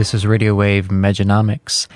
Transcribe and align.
This 0.00 0.14
is 0.14 0.26
Radio 0.26 0.54
Wave 0.54 0.88
Mejanomics. 0.88 1.86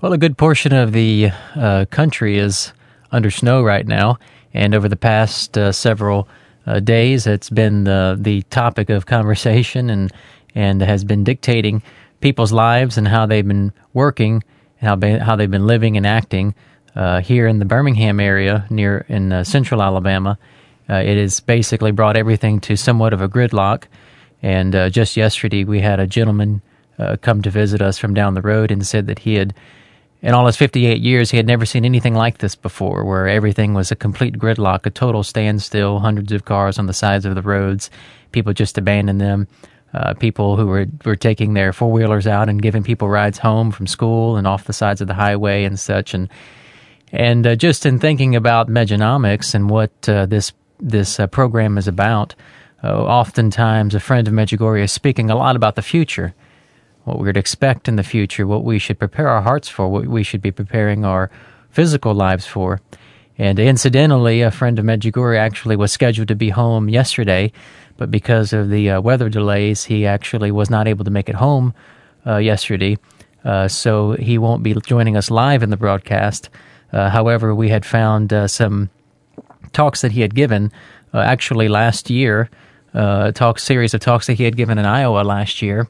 Well, 0.00 0.14
a 0.14 0.16
good 0.16 0.38
portion 0.38 0.72
of 0.72 0.92
the 0.92 1.32
uh, 1.54 1.84
country 1.90 2.38
is 2.38 2.72
under 3.10 3.30
snow 3.30 3.62
right 3.62 3.86
now, 3.86 4.16
and 4.54 4.74
over 4.74 4.88
the 4.88 4.96
past 4.96 5.58
uh, 5.58 5.70
several 5.70 6.26
uh, 6.66 6.80
days, 6.80 7.26
it's 7.26 7.50
been 7.50 7.84
the 7.84 8.16
the 8.18 8.40
topic 8.44 8.88
of 8.88 9.04
conversation 9.04 9.90
and 9.90 10.10
and 10.54 10.80
has 10.80 11.04
been 11.04 11.24
dictating 11.24 11.82
people's 12.22 12.52
lives 12.52 12.96
and 12.96 13.06
how 13.06 13.26
they've 13.26 13.46
been 13.46 13.74
working, 13.92 14.42
how 14.80 14.96
they, 14.96 15.18
how 15.18 15.36
they've 15.36 15.50
been 15.50 15.66
living 15.66 15.98
and 15.98 16.06
acting 16.06 16.54
uh, 16.96 17.20
here 17.20 17.46
in 17.46 17.58
the 17.58 17.66
Birmingham 17.66 18.18
area 18.18 18.64
near 18.70 19.04
in 19.10 19.30
uh, 19.30 19.44
central 19.44 19.82
Alabama. 19.82 20.38
Uh, 20.88 20.94
it 20.94 21.18
has 21.18 21.40
basically 21.40 21.92
brought 21.92 22.16
everything 22.16 22.60
to 22.60 22.76
somewhat 22.76 23.12
of 23.12 23.20
a 23.20 23.28
gridlock. 23.28 23.84
And 24.40 24.72
just 24.90 25.18
yesterday, 25.18 25.64
we 25.64 25.82
had 25.82 26.00
a 26.00 26.06
gentleman 26.06 26.62
uh, 26.98 27.16
come 27.20 27.42
to 27.42 27.50
visit 27.50 27.82
us 27.82 27.98
from 27.98 28.14
down 28.14 28.34
the 28.34 28.42
road 28.42 28.70
and 28.70 28.86
said 28.86 29.06
that 29.06 29.20
he 29.20 29.34
had, 29.34 29.54
in 30.20 30.34
all 30.34 30.46
his 30.46 30.56
58 30.56 31.00
years, 31.00 31.30
he 31.30 31.36
had 31.36 31.46
never 31.46 31.66
seen 31.66 31.84
anything 31.84 32.14
like 32.14 32.38
this 32.38 32.54
before, 32.54 33.04
where 33.04 33.28
everything 33.28 33.74
was 33.74 33.90
a 33.90 33.96
complete 33.96 34.38
gridlock, 34.38 34.86
a 34.86 34.90
total 34.90 35.22
standstill, 35.22 35.98
hundreds 35.98 36.32
of 36.32 36.44
cars 36.44 36.78
on 36.78 36.86
the 36.86 36.92
sides 36.92 37.24
of 37.24 37.34
the 37.34 37.42
roads, 37.42 37.90
people 38.30 38.52
just 38.52 38.78
abandoned 38.78 39.20
them. 39.20 39.46
Uh, 39.94 40.14
people 40.14 40.56
who 40.56 40.66
were, 40.66 40.86
were 41.04 41.16
taking 41.16 41.52
their 41.52 41.70
four 41.70 41.92
wheelers 41.92 42.26
out 42.26 42.48
and 42.48 42.62
giving 42.62 42.82
people 42.82 43.10
rides 43.10 43.36
home 43.36 43.70
from 43.70 43.86
school 43.86 44.38
and 44.38 44.46
off 44.46 44.64
the 44.64 44.72
sides 44.72 45.02
of 45.02 45.06
the 45.06 45.12
highway 45.12 45.64
and 45.64 45.78
such. 45.78 46.14
And 46.14 46.30
and 47.12 47.46
uh, 47.46 47.56
just 47.56 47.84
in 47.84 47.98
thinking 47.98 48.34
about 48.34 48.68
Mejanomics 48.68 49.54
and 49.54 49.68
what 49.68 49.92
uh, 50.08 50.24
this 50.24 50.52
this 50.80 51.20
uh, 51.20 51.26
program 51.26 51.76
is 51.76 51.86
about, 51.86 52.34
uh, 52.82 53.04
oftentimes 53.04 53.94
a 53.94 54.00
friend 54.00 54.26
of 54.26 54.32
Medjugorje 54.32 54.84
is 54.84 54.92
speaking 54.92 55.30
a 55.30 55.36
lot 55.36 55.56
about 55.56 55.76
the 55.76 55.82
future 55.82 56.34
what 57.04 57.18
we 57.18 57.26
would 57.26 57.36
expect 57.36 57.88
in 57.88 57.96
the 57.96 58.02
future, 58.02 58.46
what 58.46 58.64
we 58.64 58.78
should 58.78 58.98
prepare 58.98 59.28
our 59.28 59.42
hearts 59.42 59.68
for, 59.68 59.88
what 59.88 60.06
we 60.06 60.22
should 60.22 60.42
be 60.42 60.52
preparing 60.52 61.04
our 61.04 61.30
physical 61.70 62.14
lives 62.14 62.46
for. 62.46 62.80
And 63.38 63.58
incidentally, 63.58 64.42
a 64.42 64.50
friend 64.50 64.78
of 64.78 64.84
Medjugorje 64.84 65.38
actually 65.38 65.76
was 65.76 65.90
scheduled 65.90 66.28
to 66.28 66.36
be 66.36 66.50
home 66.50 66.88
yesterday, 66.88 67.52
but 67.96 68.10
because 68.10 68.52
of 68.52 68.68
the 68.68 68.90
uh, 68.90 69.00
weather 69.00 69.28
delays, 69.28 69.84
he 69.84 70.06
actually 70.06 70.52
was 70.52 70.70
not 70.70 70.86
able 70.86 71.04
to 71.04 71.10
make 71.10 71.28
it 71.28 71.34
home 71.34 71.74
uh, 72.26 72.36
yesterday. 72.36 72.96
Uh, 73.44 73.66
so 73.66 74.12
he 74.12 74.38
won't 74.38 74.62
be 74.62 74.74
joining 74.86 75.16
us 75.16 75.30
live 75.30 75.62
in 75.62 75.70
the 75.70 75.76
broadcast. 75.76 76.50
Uh, 76.92 77.10
however, 77.10 77.54
we 77.54 77.68
had 77.68 77.84
found 77.84 78.32
uh, 78.32 78.46
some 78.46 78.90
talks 79.72 80.02
that 80.02 80.12
he 80.12 80.20
had 80.20 80.34
given 80.34 80.70
uh, 81.12 81.18
actually 81.18 81.68
last 81.68 82.10
year, 82.10 82.48
a 82.94 83.32
talk 83.34 83.58
series 83.58 83.94
of 83.94 84.00
talks 84.00 84.26
that 84.26 84.34
he 84.34 84.44
had 84.44 84.56
given 84.56 84.78
in 84.78 84.84
Iowa 84.84 85.22
last 85.22 85.62
year 85.62 85.88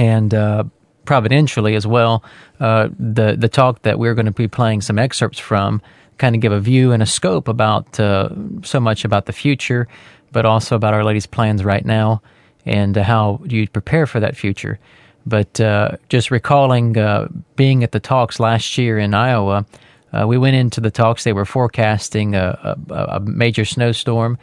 and 0.00 0.32
uh, 0.32 0.64
providentially 1.04 1.74
as 1.74 1.86
well, 1.86 2.24
uh, 2.58 2.88
the 2.98 3.36
the 3.36 3.48
talk 3.48 3.82
that 3.82 3.98
we're 3.98 4.14
going 4.14 4.26
to 4.26 4.32
be 4.32 4.48
playing 4.48 4.80
some 4.80 4.98
excerpts 4.98 5.38
from 5.38 5.82
kind 6.16 6.34
of 6.34 6.40
give 6.40 6.52
a 6.52 6.60
view 6.60 6.92
and 6.92 7.02
a 7.02 7.06
scope 7.06 7.48
about 7.48 8.00
uh, 8.00 8.30
so 8.62 8.80
much 8.80 9.04
about 9.04 9.26
the 9.26 9.32
future, 9.32 9.86
but 10.32 10.46
also 10.46 10.76
about 10.76 10.94
Our 10.94 11.04
Lady's 11.04 11.26
plans 11.26 11.64
right 11.64 11.84
now 11.84 12.22
and 12.64 12.96
how 12.96 13.40
you 13.44 13.68
prepare 13.68 14.06
for 14.06 14.20
that 14.20 14.36
future. 14.36 14.78
But 15.26 15.60
uh, 15.60 15.96
just 16.08 16.30
recalling 16.30 16.96
uh, 16.96 17.28
being 17.56 17.84
at 17.84 17.92
the 17.92 18.00
talks 18.00 18.40
last 18.40 18.78
year 18.78 18.98
in 18.98 19.12
Iowa, 19.12 19.66
uh, 20.12 20.26
we 20.26 20.38
went 20.38 20.56
into 20.56 20.80
the 20.80 20.90
talks. 20.90 21.24
They 21.24 21.34
were 21.34 21.44
forecasting 21.44 22.34
a, 22.34 22.76
a, 22.90 22.94
a 23.16 23.20
major 23.20 23.64
snowstorm. 23.64 24.38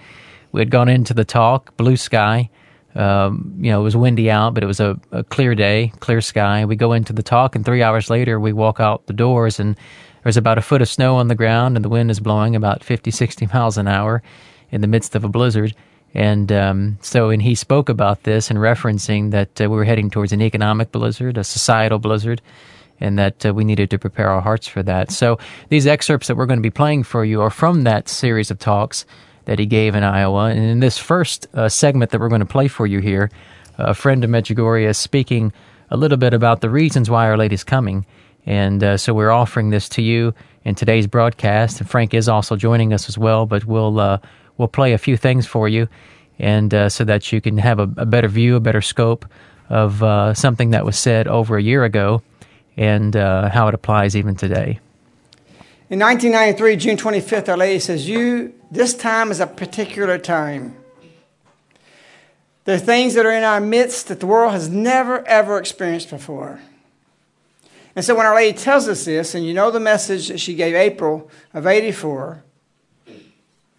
We 0.51 0.62
had 0.62 0.69
gone 0.69 0.89
into 0.89 1.13
the 1.13 1.25
talk, 1.25 1.75
blue 1.77 1.98
sky. 1.98 2.50
Um, 2.95 3.54
you 3.60 3.72
know, 3.72 3.81
it 3.81 3.84
was 3.84 3.95
windy 3.95 4.31
out, 4.31 4.54
but 4.54 4.63
it 4.63 4.68
was 4.68 4.80
a, 4.80 5.00
a, 5.12 5.24
clear 5.24 5.54
day, 5.54 5.92
clear 6.00 6.19
sky. 6.19 6.66
We 6.66 6.75
go 6.75 6.94
into 6.94 7.13
the 7.13 7.22
talk, 7.22 7.56
and 7.56 7.63
three 7.63 7.84
hours 7.84 8.10
later, 8.10 8.39
we 8.39 8.54
walk 8.54 8.80
out 8.80 9.06
the 9.06 9.13
doors, 9.13 9.60
and 9.60 9.78
there's 10.24 10.38
about 10.38 10.57
a 10.57 10.62
foot 10.62 10.81
of 10.81 10.89
snow 10.89 11.18
on 11.18 11.28
the 11.28 11.36
ground, 11.36 11.75
and 11.75 11.86
the 11.86 11.89
wind 11.89 12.10
is 12.10 12.19
blowing 12.19 12.56
about 12.56 12.84
50, 12.84 13.12
60 13.12 13.45
miles 13.54 13.78
an 13.78 13.88
hour 13.88 14.24
in 14.72 14.81
the 14.81 14.88
midst 14.88 15.16
of 15.16 15.24
a 15.24 15.30
blizzard. 15.30 15.75
And 16.13 16.51
um, 16.51 16.98
so, 17.01 17.30
and 17.30 17.42
he 17.42 17.54
spoke 17.54 17.89
about 17.89 18.24
this 18.24 18.50
and 18.50 18.57
referencing 18.57 19.31
that 19.31 19.62
uh, 19.62 19.69
we 19.69 19.75
were 19.75 19.84
heading 19.84 20.10
towards 20.10 20.31
an 20.31 20.42
economic 20.42 20.92
blizzard, 20.92 21.38
a 21.38 21.44
societal 21.44 22.00
blizzard, 22.00 22.42
and 23.00 23.19
that 23.19 23.45
uh, 23.45 23.54
we 23.54 23.63
needed 23.63 23.89
to 23.92 24.00
prepare 24.00 24.30
our 24.30 24.42
hearts 24.42 24.68
for 24.68 24.81
that. 24.84 25.12
So 25.12 25.38
these 25.69 25.86
excerpts 25.86 26.28
that 26.28 26.36
we're 26.36 26.48
going 26.48 26.60
to 26.60 26.63
be 26.63 26.72
playing 26.72 27.04
for 27.04 27.24
you 27.24 27.42
are 27.42 27.50
from 27.50 27.84
that 27.84 28.10
series 28.10 28.50
of 28.50 28.57
talks 28.57 29.06
that 29.48 29.60
he 29.60 29.66
gave 29.66 29.96
in 29.96 30.04
Iowa. 30.04 30.50
And 30.50 30.60
in 30.60 30.80
this 30.82 30.98
first 30.98 31.48
uh, 31.54 31.70
segment 31.70 32.12
that 32.12 32.20
we're 32.20 32.28
going 32.28 32.40
to 32.40 32.46
play 32.46 32.68
for 32.68 32.86
you 32.86 33.00
here, 33.00 33.32
a 33.78 33.94
friend 33.94 34.24
of 34.24 34.30
Medjugorje 34.30 34.88
is 34.88 34.98
speaking 34.98 35.54
a 35.90 35.96
little 35.98 36.18
bit 36.18 36.34
about 36.34 36.60
the 36.60 36.70
reasons 36.70 37.10
why 37.10 37.28
Our 37.28 37.38
Lady's 37.38 37.64
coming. 37.64 38.06
And 38.46 38.84
uh, 38.84 38.98
so 38.98 39.14
we're 39.14 39.32
offering 39.32 39.70
this 39.70 39.88
to 39.90 40.02
you 40.02 40.34
in 40.66 40.76
today's 40.76 41.08
broadcast. 41.08 41.80
And 41.80 41.90
Frank 41.90 42.14
is 42.14 42.28
also 42.28 42.58
joining 42.58 42.92
us 42.92 43.08
as 43.08 43.18
well, 43.18 43.46
but 43.46 43.64
we'll 43.66 44.00
uh, 44.00 44.20
we'll 44.58 44.68
play 44.68 44.92
a 44.94 44.98
few 44.98 45.16
things 45.16 45.48
for 45.48 45.70
you, 45.70 45.88
and 46.40 46.74
uh, 46.74 46.90
so 46.90 47.06
that 47.06 47.32
you 47.32 47.40
can 47.40 47.58
have 47.58 47.80
a, 47.80 47.90
a, 47.98 48.06
better 48.06 48.28
view, 48.28 48.56
a 48.56 48.60
better 48.60 48.82
scope 48.82 49.26
of 49.70 50.04
uh, 50.04 50.34
something 50.34 50.72
that 50.72 50.86
was 50.86 50.98
said 50.98 51.28
over 51.28 51.58
a 51.58 51.64
year 51.64 51.84
ago, 51.84 52.22
and 52.76 53.16
uh, 53.16 53.50
how 53.50 53.68
it 53.68 53.74
applies 53.74 54.16
even 54.16 54.36
today. 54.36 54.80
In 55.89 56.00
1993, 56.00 56.75
June 56.75 56.98
25th, 56.98 57.48
Our 57.48 57.56
Lady 57.56 57.80
says, 57.80 58.10
"You 58.10 58.54
this 58.69 58.94
time 58.94 59.31
is 59.31 59.39
a 59.39 59.48
particular 59.48 60.18
time." 60.18 60.75
There 62.66 62.75
are 62.75 62.80
things 62.80 63.13
that 63.13 63.25
are 63.25 63.31
in 63.31 63.45
our 63.45 63.62
midst 63.62 64.10
that 64.10 64.19
the 64.19 64.28
world 64.28 64.51
has 64.51 64.68
never, 64.68 65.25
ever 65.25 65.57
experienced 65.57 66.10
before. 66.10 66.60
And 67.95 68.04
so 68.04 68.16
when 68.16 68.25
Our 68.25 68.36
Lady 68.36 68.57
tells 68.57 68.89
us 68.89 69.06
this, 69.06 69.34
and 69.34 69.45
you 69.45 69.54
know 69.54 69.72
the 69.72 69.80
message 69.80 70.28
that 70.28 70.42
she 70.42 70.56
gave 70.56 70.75
April 70.75 71.31
of 71.54 71.66
84, 71.66 72.44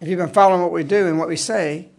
if 0.01 0.07
you've 0.07 0.17
been 0.17 0.29
following 0.29 0.63
what 0.63 0.71
we 0.71 0.83
do 0.83 1.05
and 1.05 1.19
what 1.19 1.27
we 1.27 1.35
say, 1.35 1.89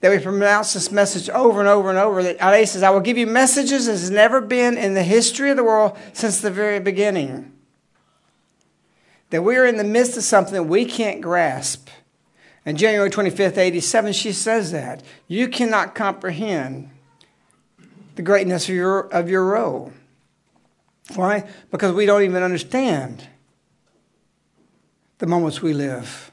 that 0.00 0.10
we 0.10 0.18
pronounce 0.18 0.72
this 0.74 0.90
message 0.90 1.30
over 1.30 1.60
and 1.60 1.68
over 1.68 1.88
and 1.90 1.98
over, 1.98 2.24
that 2.24 2.42
Our 2.42 2.50
Lady 2.50 2.66
says, 2.66 2.82
I 2.82 2.90
will 2.90 2.98
give 2.98 3.16
you 3.16 3.28
messages 3.28 3.86
as 3.86 4.00
has 4.00 4.10
never 4.10 4.40
been 4.40 4.76
in 4.76 4.94
the 4.94 5.04
history 5.04 5.50
of 5.50 5.56
the 5.56 5.62
world 5.62 5.96
since 6.12 6.40
the 6.40 6.50
very 6.50 6.80
beginning. 6.80 7.52
That 9.30 9.42
we 9.42 9.56
are 9.56 9.66
in 9.66 9.76
the 9.76 9.84
midst 9.84 10.16
of 10.16 10.22
something 10.22 10.68
we 10.68 10.84
can't 10.84 11.20
grasp. 11.20 11.88
And 12.64 12.78
January 12.78 13.10
25th, 13.10 13.56
87, 13.56 14.12
she 14.12 14.32
says 14.32 14.72
that. 14.72 15.02
You 15.26 15.48
cannot 15.48 15.94
comprehend 15.94 16.90
the 18.16 18.22
greatness 18.22 18.68
of 18.68 18.74
your, 18.74 19.00
of 19.08 19.30
your 19.30 19.44
role. 19.44 19.92
Why? 21.14 21.48
Because 21.70 21.92
we 21.92 22.04
don't 22.04 22.22
even 22.22 22.42
understand 22.42 23.26
the 25.18 25.26
moments 25.26 25.62
we 25.62 25.72
live. 25.72 26.30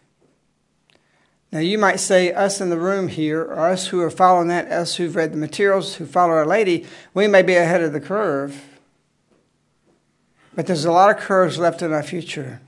Now, 1.51 1.59
you 1.59 1.77
might 1.77 2.01
say, 2.01 2.33
us 2.33 2.59
in 2.59 2.69
the 2.69 2.77
room 2.77 3.07
here, 3.07 3.41
or 3.41 3.69
us 3.69 3.87
who 3.87 4.01
are 4.01 4.09
following 4.09 4.49
that, 4.49 4.69
us 4.71 4.95
who've 4.95 5.15
read 5.15 5.31
the 5.31 5.37
materials, 5.37 5.95
who 5.95 6.05
follow 6.05 6.33
Our 6.33 6.45
Lady, 6.45 6.85
we 7.13 7.27
may 7.27 7.41
be 7.41 7.55
ahead 7.55 7.81
of 7.81 7.93
the 7.93 8.01
curve. 8.01 8.61
But 10.53 10.67
there's 10.67 10.85
a 10.85 10.91
lot 10.91 11.15
of 11.15 11.21
curves 11.21 11.57
left 11.57 11.81
in 11.81 11.93
our 11.93 12.03
future. 12.03 12.59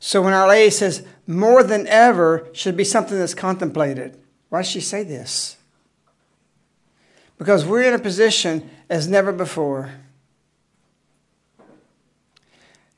So 0.00 0.22
when 0.22 0.32
Our 0.32 0.48
Lady 0.48 0.70
says, 0.70 1.06
more 1.26 1.62
than 1.62 1.86
ever 1.86 2.48
should 2.52 2.76
be 2.76 2.84
something 2.84 3.18
that's 3.18 3.34
contemplated, 3.34 4.18
why 4.48 4.60
does 4.60 4.70
she 4.70 4.80
say 4.80 5.04
this? 5.04 5.58
Because 7.36 7.66
we're 7.66 7.82
in 7.82 7.94
a 7.94 7.98
position 7.98 8.68
as 8.88 9.06
never 9.06 9.30
before. 9.30 9.92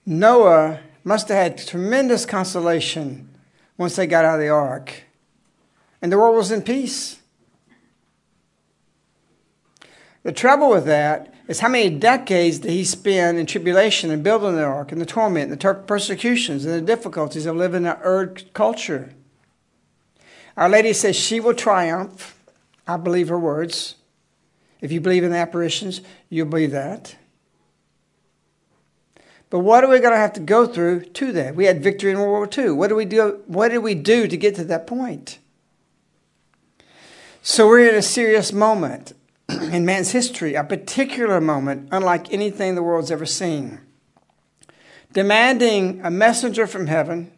Noah 0.07 0.81
must 1.05 1.29
have 1.29 1.37
had 1.37 1.59
tremendous 1.59 2.25
consolation 2.25 3.29
once 3.77 3.97
they 3.97 4.07
got 4.07 4.25
out 4.25 4.37
of 4.37 4.41
the 4.41 4.49
ark, 4.49 5.03
and 6.01 6.13
the 6.13 6.19
world 6.19 6.37
was 6.37 6.53
in 6.53 6.63
peace. 6.63 7.19
The 10.23 10.33
trouble 10.33 10.71
with 10.71 10.85
that 10.87 11.32
is 11.53 11.61
how 11.61 11.69
many 11.69 11.91
decades 11.91 12.61
did 12.61 12.71
he 12.71 12.83
spend 12.83 13.37
in 13.37 13.45
tribulation 13.45 14.11
and 14.11 14.25
building 14.25 14.57
the 14.57 14.65
ark 14.65 14.91
and 14.91 14.99
the 14.99 15.07
torment 15.07 15.53
and 15.53 15.61
the 15.61 15.75
persecutions 15.75 16.65
and 16.65 16.73
the 16.73 16.81
difficulties 16.81 17.45
of 17.45 17.57
living 17.57 17.83
in 17.83 17.89
an 17.89 17.99
Ur 18.03 18.35
culture. 18.55 19.13
Our 20.57 20.71
Lady 20.71 20.95
says 20.95 21.15
she 21.15 21.41
will 21.41 21.53
triumph. 21.53 22.41
I 22.89 22.97
believe 22.97 23.29
her 23.29 23.39
words. 23.39 23.97
If 24.81 24.93
you 24.93 25.01
believe 25.03 25.25
in 25.25 25.35
apparitions, 25.35 26.01
you'll 26.31 26.49
believe 26.49 26.71
that. 26.71 27.17
But 29.51 29.59
what 29.59 29.85
are 29.85 29.91
we 29.91 29.99
going 29.99 30.15
to 30.15 30.17
have 30.17 30.33
to 30.33 30.41
go 30.41 30.67
through 30.67 31.05
to 31.05 31.33
that? 31.33 31.55
We 31.55 31.67
had 31.67 31.83
victory 31.83 32.13
in 32.13 32.19
World 32.19 32.57
War 32.57 32.65
II. 32.67 32.71
What 32.73 32.89
do 32.89 32.95
we 32.95 33.05
do? 33.05 33.43
What 33.47 33.69
did 33.69 33.79
we 33.79 33.95
do 33.95 34.27
to 34.27 34.37
get 34.39 34.55
to 34.55 34.65
that 34.65 34.87
point? 34.87 35.39
So 37.43 37.69
we're 37.69 37.91
in 37.91 37.95
a 37.95 38.01
serious 38.01 38.55
moment 38.55 39.13
in 39.73 39.85
man's 39.85 40.11
history, 40.11 40.55
a 40.55 40.65
particular 40.65 41.41
moment 41.41 41.89
unlike 41.93 42.33
anything 42.33 42.75
the 42.75 42.83
world's 42.83 43.11
ever 43.11 43.27
seen. 43.27 43.81
Demanding 45.13 46.01
a 46.03 46.11
messenger 46.11 46.67
from 46.67 46.87
heaven. 46.87 47.31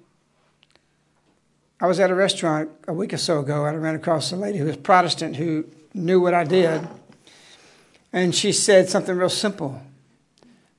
I 1.81 1.87
was 1.87 1.99
at 1.99 2.11
a 2.11 2.15
restaurant 2.15 2.71
a 2.87 2.93
week 2.93 3.13
or 3.13 3.19
so 3.19 3.41
ago 3.41 3.65
and 3.67 3.77
I 3.77 3.79
ran 3.79 3.95
across 3.95 4.33
a 4.33 4.37
lady 4.37 4.59
who 4.59 4.67
was 4.67 4.77
Protestant 4.77 5.37
who 5.37 5.67
knew 5.93 6.21
what 6.21 6.35
I 6.35 6.45
did. 6.45 6.87
And 8.13 8.35
she 8.35 8.53
said 8.53 8.89
something 8.89 9.17
real 9.17 9.29
simple. 9.29 9.83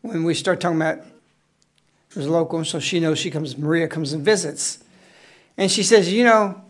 When 0.01 0.23
we 0.23 0.33
start 0.33 0.61
talking 0.61 0.77
about 0.77 0.99
it 0.99 2.19
was 2.19 2.29
local, 2.29 2.63
so 2.63 2.79
she 2.79 3.01
knows 3.01 3.19
she 3.19 3.29
comes, 3.29 3.57
Maria 3.57 3.89
comes 3.89 4.13
and 4.13 4.23
visits. 4.23 4.81
And 5.57 5.69
she 5.69 5.83
says, 5.83 6.13
You 6.13 6.23
know, 6.23 6.61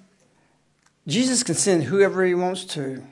Jesus 1.05 1.43
can 1.43 1.53
send 1.53 1.83
whoever 1.83 2.25
he 2.25 2.33
wants 2.33 2.65
to. 2.65 3.03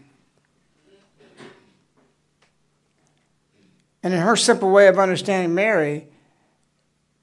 And 4.04 4.14
in 4.14 4.20
her 4.20 4.36
simple 4.36 4.70
way 4.70 4.88
of 4.88 5.00
understanding 5.00 5.56
Mary, 5.56 6.08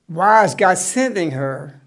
why 0.07 0.45
is 0.45 0.55
God 0.55 0.79
sending 0.79 1.33
her 1.33 1.81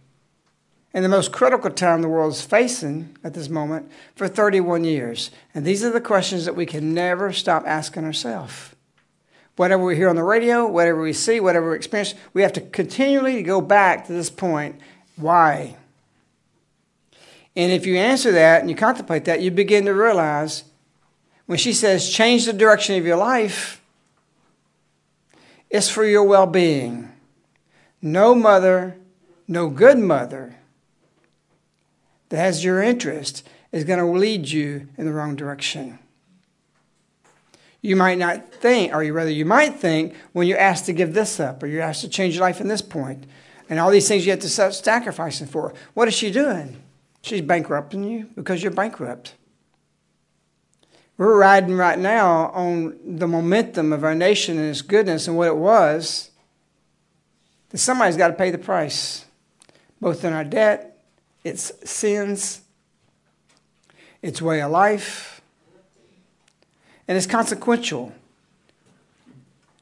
in 0.94 1.02
the 1.02 1.10
most 1.10 1.32
critical 1.32 1.72
time 1.72 2.04
the 2.04 2.08
world 2.08 2.34
is 2.34 2.44
facing 2.44 3.18
at 3.24 3.34
this 3.34 3.50
moment 3.50 3.92
for 4.16 4.28
31 4.28 4.84
years? 4.84 5.32
And 5.54 5.66
these 5.66 5.84
are 5.84 5.92
the 5.92 6.00
questions 6.00 6.46
that 6.46 6.56
we 6.56 6.68
can 6.68 6.94
never 6.94 7.34
stop 7.34 7.64
asking 7.66 8.06
ourselves. 8.06 8.70
Whatever 9.56 9.84
we 9.84 9.96
hear 9.96 10.10
on 10.10 10.16
the 10.16 10.24
radio, 10.24 10.68
whatever 10.68 11.02
we 11.02 11.14
see, 11.14 11.40
whatever 11.40 11.72
we 11.72 11.76
experience, 11.76 12.14
we 12.34 12.44
have 12.44 12.54
to 12.54 12.62
continually 12.62 13.44
go 13.44 13.62
back 13.62 14.08
to 14.08 14.14
this 14.14 14.30
point. 14.30 14.80
Why? 15.16 15.76
And 17.56 17.72
if 17.72 17.86
you 17.86 17.98
answer 17.98 18.32
that 18.32 18.62
and 18.62 18.70
you 18.70 18.76
contemplate 18.76 19.26
that, 19.26 19.42
you 19.42 19.52
begin 19.52 19.86
to 19.86 19.94
realize 19.94 20.64
when 21.46 21.58
she 21.58 21.74
says, 21.74 22.10
change 22.10 22.46
the 22.46 22.54
direction 22.54 22.96
of 22.98 23.06
your 23.06 23.18
life, 23.18 23.83
it's 25.74 25.90
for 25.90 26.06
your 26.06 26.24
well 26.24 26.48
being. 26.48 27.12
No 28.02 28.34
mother, 28.34 28.96
no 29.46 29.70
good 29.70 29.98
mother 29.98 30.56
that 32.30 32.38
has 32.38 32.64
your 32.64 32.82
interest 32.82 33.46
is 33.74 33.84
going 33.84 34.00
to 34.00 34.06
lead 34.06 34.48
you 34.48 34.88
in 34.98 35.06
the 35.06 35.12
wrong 35.12 35.36
direction 35.36 36.00
you 37.84 37.98
might 37.98 38.18
not 38.18 38.52
think, 38.52 38.96
or 38.96 39.04
you 39.04 39.14
rather, 39.14 39.30
you 39.30 39.46
might 39.46 39.76
think 39.76 40.16
when 40.32 40.48
you're 40.48 40.58
asked 40.58 40.86
to 40.86 40.94
give 40.94 41.14
this 41.14 41.40
up, 41.40 41.62
or 41.62 41.68
you're 41.68 41.82
asked 41.82 42.02
to 42.02 42.10
change 42.10 42.34
your 42.34 42.42
life 42.42 42.62
in 42.62 42.70
this 42.70 42.82
point, 42.82 43.26
and 43.70 43.78
all 43.78 43.92
these 43.92 44.08
things 44.08 44.26
you 44.26 44.32
have 44.32 44.40
to 44.40 44.50
start 44.50 44.74
sacrificing 44.74 45.48
for. 45.48 45.74
What 45.94 46.08
is 46.08 46.14
she 46.14 46.32
doing? 46.32 46.82
She's 47.22 47.42
bankrupting 47.42 48.06
you 48.06 48.30
because 48.36 48.64
you're 48.64 48.72
bankrupt. 48.72 49.36
We're 51.18 51.38
riding 51.38 51.76
right 51.76 52.00
now 52.00 52.50
on 52.50 52.98
the 53.06 53.28
momentum 53.28 53.94
of 53.94 54.04
our 54.04 54.16
nation 54.16 54.58
and 54.58 54.70
its 54.70 54.82
goodness 54.82 55.28
and 55.28 55.38
what 55.38 55.48
it 55.48 55.58
was. 55.58 56.32
That 57.70 57.78
somebody's 57.78 58.18
got 58.18 58.30
to 58.30 58.34
pay 58.34 58.52
the 58.52 58.58
price, 58.58 59.26
both 60.02 60.26
in 60.26 60.34
our 60.34 60.44
debt, 60.44 61.04
its 61.44 61.72
sins, 61.90 62.62
its 64.22 64.42
way 64.42 64.62
of 64.62 64.72
life 64.72 65.34
and 67.08 67.18
it's 67.18 67.28
consequential. 67.28 68.14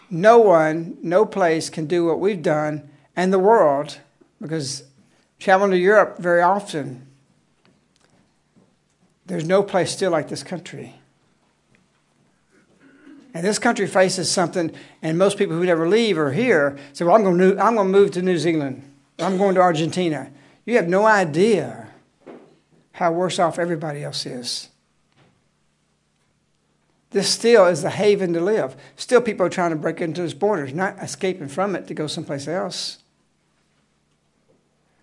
No 0.10 0.40
one, 0.40 0.98
no 1.02 1.26
place 1.26 1.70
can 1.70 1.86
do 1.86 2.06
what 2.06 2.20
we've 2.20 2.42
done, 2.42 2.90
and 3.16 3.32
the 3.32 3.40
world, 3.40 4.00
because 4.42 4.84
traveling 5.40 5.72
to 5.72 5.78
Europe 5.78 6.18
very 6.18 6.42
often, 6.42 7.08
there's 9.26 9.46
no 9.46 9.64
place 9.64 9.92
still 9.92 10.12
like 10.12 10.28
this 10.28 10.44
country. 10.44 10.96
And 13.34 13.46
this 13.46 13.60
country 13.60 13.88
faces 13.88 14.30
something, 14.30 14.74
and 15.02 15.18
most 15.18 15.38
people 15.38 15.56
who 15.56 15.66
never 15.66 15.88
leave 15.88 16.18
or 16.18 16.32
here 16.32 16.78
say, 16.94 17.06
Well, 17.06 17.16
I'm 17.16 17.24
going 17.24 17.38
to, 17.38 17.64
I'm 17.64 17.76
going 17.76 17.92
to 17.92 17.98
move 17.98 18.12
to 18.12 18.22
New 18.22 18.38
Zealand. 18.38 18.84
I'm 19.20 19.38
going 19.38 19.56
to 19.56 19.62
Argentina. 19.62 20.32
You 20.66 20.76
have 20.76 20.88
no 20.88 21.06
idea 21.06 21.88
how 22.94 23.12
worse 23.12 23.40
off 23.40 23.58
everybody 23.58 24.04
else 24.04 24.26
is. 24.26 24.70
This 27.12 27.30
still 27.30 27.66
is 27.68 27.82
the 27.82 27.90
haven 27.90 28.34
to 28.34 28.42
live. 28.42 28.76
Still, 28.96 29.22
people 29.22 29.46
are 29.46 29.50
trying 29.50 29.72
to 29.72 29.76
break 29.76 30.02
into 30.02 30.24
its 30.24 30.34
borders, 30.34 30.74
not 30.74 30.98
escaping 31.02 31.50
from 31.50 31.76
it 31.76 31.88
to 31.88 31.94
go 31.94 32.08
someplace 32.08 32.48
else. 32.48 33.00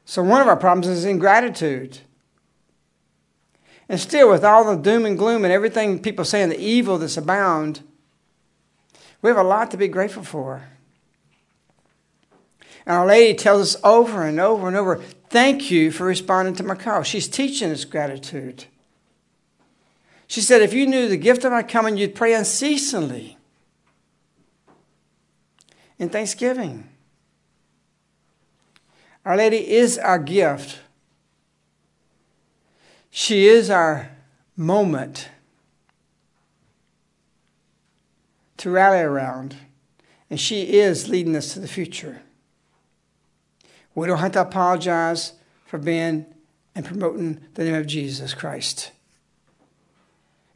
So, 0.05 0.23
one 0.23 0.41
of 0.41 0.49
our 0.49 0.57
problems 0.57 0.89
is 0.89 1.05
ingratitude. 1.05 1.99
And 3.91 4.01
still, 4.01 4.31
with 4.31 4.45
all 4.45 4.65
the 4.65 4.83
doom 4.83 5.05
and 5.05 5.19
gloom 5.19 5.45
and 5.45 5.53
everything 5.53 5.99
people 5.99 6.25
say 6.25 6.43
and 6.43 6.53
the 6.53 6.61
evil 6.61 6.99
that's 6.99 7.17
abound, 7.17 7.83
We 9.21 9.29
have 9.29 9.39
a 9.39 9.43
lot 9.43 9.71
to 9.73 9.77
be 9.77 9.89
grateful 9.89 10.23
for. 10.23 10.63
And 12.87 12.97
Our 12.97 13.07
Lady 13.07 13.37
tells 13.37 13.75
us 13.75 13.81
over 13.85 14.23
and 14.23 14.41
over 14.41 14.69
and 14.69 14.77
over 14.77 14.97
thank 15.29 15.71
you 15.71 15.91
for 15.91 16.05
responding 16.07 16.55
to 16.57 16.63
my 16.63 16.75
call. 16.75 17.03
She's 17.03 17.29
teaching 17.29 17.71
us 17.71 17.85
gratitude. 17.85 18.65
She 20.27 20.41
said, 20.41 20.63
if 20.63 20.73
you 20.73 20.87
knew 20.87 21.09
the 21.09 21.17
gift 21.17 21.45
of 21.45 21.53
my 21.53 21.63
coming, 21.63 21.97
you'd 21.97 22.15
pray 22.15 22.35
unceasingly 22.35 23.39
in 25.99 26.09
thanksgiving. 26.11 26.89
Our 29.25 29.37
Lady 29.37 29.71
is 29.71 29.99
our 29.99 30.19
gift. 30.19 30.79
She 33.11 33.47
is 33.47 33.69
our 33.69 34.11
moment 34.57 35.29
to 38.59 38.71
rally 38.71 39.01
around, 39.01 39.57
and 40.31 40.39
she 40.39 40.79
is 40.79 41.09
leading 41.09 41.35
us 41.35 41.53
to 41.55 41.61
the 41.61 41.69
future. 41.69 42.23
We 43.95 44.07
don't 44.07 44.19
have 44.19 44.33
to 44.33 44.43
apologize 44.43 45.33
for 45.65 45.79
being 45.79 46.27
and 46.75 46.85
promoting 46.85 47.41
the 47.55 47.65
name 47.65 47.75
of 47.75 47.87
Jesus 47.87 48.35
Christ. 48.35 48.93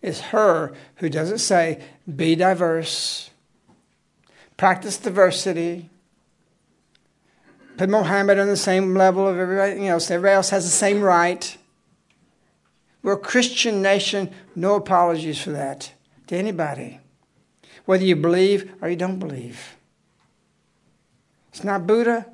It's 0.00 0.20
her 0.20 0.72
who 0.96 1.08
doesn't 1.08 1.38
say, 1.38 1.82
be 2.14 2.34
diverse, 2.34 3.30
practice 4.56 4.98
diversity, 4.98 5.90
put 7.76 7.88
Mohammed 7.88 8.38
on 8.38 8.48
the 8.48 8.56
same 8.56 8.94
level 8.94 9.26
of 9.26 9.38
everybody 9.38 9.88
else. 9.88 10.10
Everybody 10.10 10.34
else 10.34 10.50
has 10.50 10.64
the 10.64 10.70
same 10.70 11.02
right. 11.02 11.56
We're 13.02 13.14
a 13.14 13.18
Christian 13.18 13.82
nation, 13.82 14.30
no 14.54 14.74
apologies 14.76 15.40
for 15.40 15.50
that 15.50 15.92
to 16.28 16.36
anybody, 16.36 17.00
whether 17.84 18.04
you 18.04 18.16
believe 18.16 18.72
or 18.80 18.88
you 18.88 18.96
don't 18.96 19.18
believe. 19.18 19.76
It's 21.50 21.64
not 21.64 21.86
Buddha, 21.86 22.26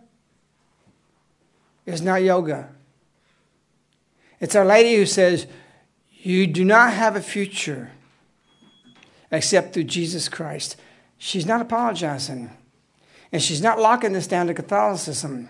it's 1.86 2.02
not 2.02 2.22
yoga. 2.22 2.68
It's 4.40 4.54
Our 4.54 4.64
Lady 4.64 4.94
who 4.94 5.06
says, 5.06 5.46
You 6.20 6.46
do 6.46 6.64
not 6.64 6.92
have 6.92 7.16
a 7.16 7.20
future 7.20 7.90
except 9.30 9.74
through 9.74 9.84
Jesus 9.84 10.28
Christ. 10.28 10.76
She's 11.18 11.46
not 11.46 11.60
apologizing. 11.60 12.50
And 13.32 13.42
she's 13.42 13.60
not 13.60 13.80
locking 13.80 14.12
this 14.12 14.26
down 14.26 14.46
to 14.46 14.54
Catholicism. 14.54 15.48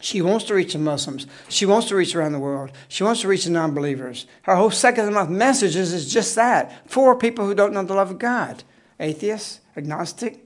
She 0.00 0.20
wants 0.20 0.44
to 0.46 0.54
reach 0.54 0.74
the 0.74 0.78
Muslims. 0.78 1.26
She 1.48 1.64
wants 1.64 1.88
to 1.88 1.96
reach 1.96 2.14
around 2.14 2.32
the 2.32 2.38
world. 2.38 2.72
She 2.88 3.04
wants 3.04 3.22
to 3.22 3.28
reach 3.28 3.44
the 3.44 3.50
non 3.50 3.72
believers. 3.72 4.26
Her 4.42 4.56
whole 4.56 4.70
second 4.70 5.14
month 5.14 5.30
messages 5.30 5.94
is 5.94 6.12
just 6.12 6.34
that 6.34 6.90
for 6.90 7.16
people 7.16 7.46
who 7.46 7.54
don't 7.54 7.72
know 7.72 7.84
the 7.84 7.94
love 7.94 8.10
of 8.10 8.18
God 8.18 8.64
atheists, 9.00 9.60
agnostic, 9.76 10.44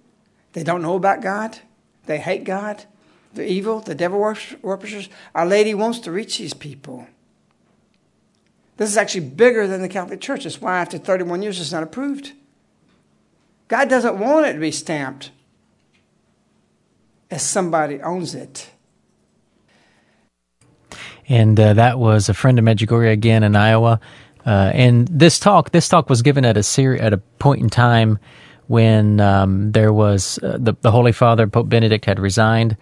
they 0.53 0.63
don't 0.63 0.83
know 0.83 0.97
about 0.97 1.23
God, 1.23 1.59
they 2.07 2.19
hate 2.19 2.45
God, 2.45 2.85
they're 3.35 3.45
evil, 3.45 3.81
the 3.81 3.95
devil 3.95 4.19
worshippers. 4.19 5.09
Our 5.35 5.47
Lady 5.47 5.75
wants 5.75 5.99
to 6.01 6.13
reach 6.13 6.39
these 6.39 6.55
people. 6.55 7.07
This 8.79 8.91
is 8.91 8.97
actually 8.97 9.27
bigger 9.27 9.67
than 9.67 9.83
the 9.83 9.89
Catholic 9.89 10.21
Church. 10.21 10.45
That's 10.45 10.61
why 10.61 10.81
after 10.81 10.99
31 10.99 11.43
years 11.43 11.61
it's 11.61 11.73
not 11.73 11.83
approved. 11.83 12.33
God 13.67 13.89
doesn't 13.89 14.19
want 14.19 14.47
it 14.47 14.55
to 14.55 14.61
be 14.61 14.71
stamped 14.71 15.31
as 17.31 17.43
somebody 17.43 18.01
owns 18.01 18.35
it. 18.35 18.71
And 21.29 21.61
uh, 21.61 21.75
that 21.75 21.99
was 21.99 22.29
a 22.29 22.35
friend 22.35 22.59
of 22.59 22.65
Medjugorje 22.65 23.13
again 23.13 23.43
in 23.43 23.55
Iowa. 23.55 24.01
Uh, 24.47 24.71
and 24.75 25.09
this 25.09 25.39
talk, 25.39 25.71
this 25.73 25.89
talk 25.89 26.09
was 26.09 26.23
given 26.23 26.45
at 26.45 26.57
a 26.57 26.83
at 27.01 27.13
a 27.13 27.19
point 27.39 27.61
in 27.61 27.69
time 27.69 28.19
when 28.67 29.21
um, 29.21 29.73
there 29.73 29.93
was 29.93 30.39
uh, 30.43 30.57
the, 30.59 30.75
the 30.83 30.91
Holy 30.91 31.13
Father 31.13 31.47
Pope 31.47 31.69
Benedict 31.69 32.05
had 32.05 32.19
resigned, 32.19 32.77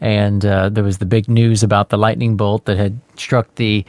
and 0.00 0.44
uh, 0.44 0.68
there 0.68 0.84
was 0.84 0.98
the 0.98 1.06
big 1.06 1.28
news 1.28 1.62
about 1.62 1.88
the 1.88 1.98
lightning 1.98 2.36
bolt 2.36 2.64
that 2.66 2.76
had 2.76 2.98
struck 3.16 3.52
the 3.56 3.84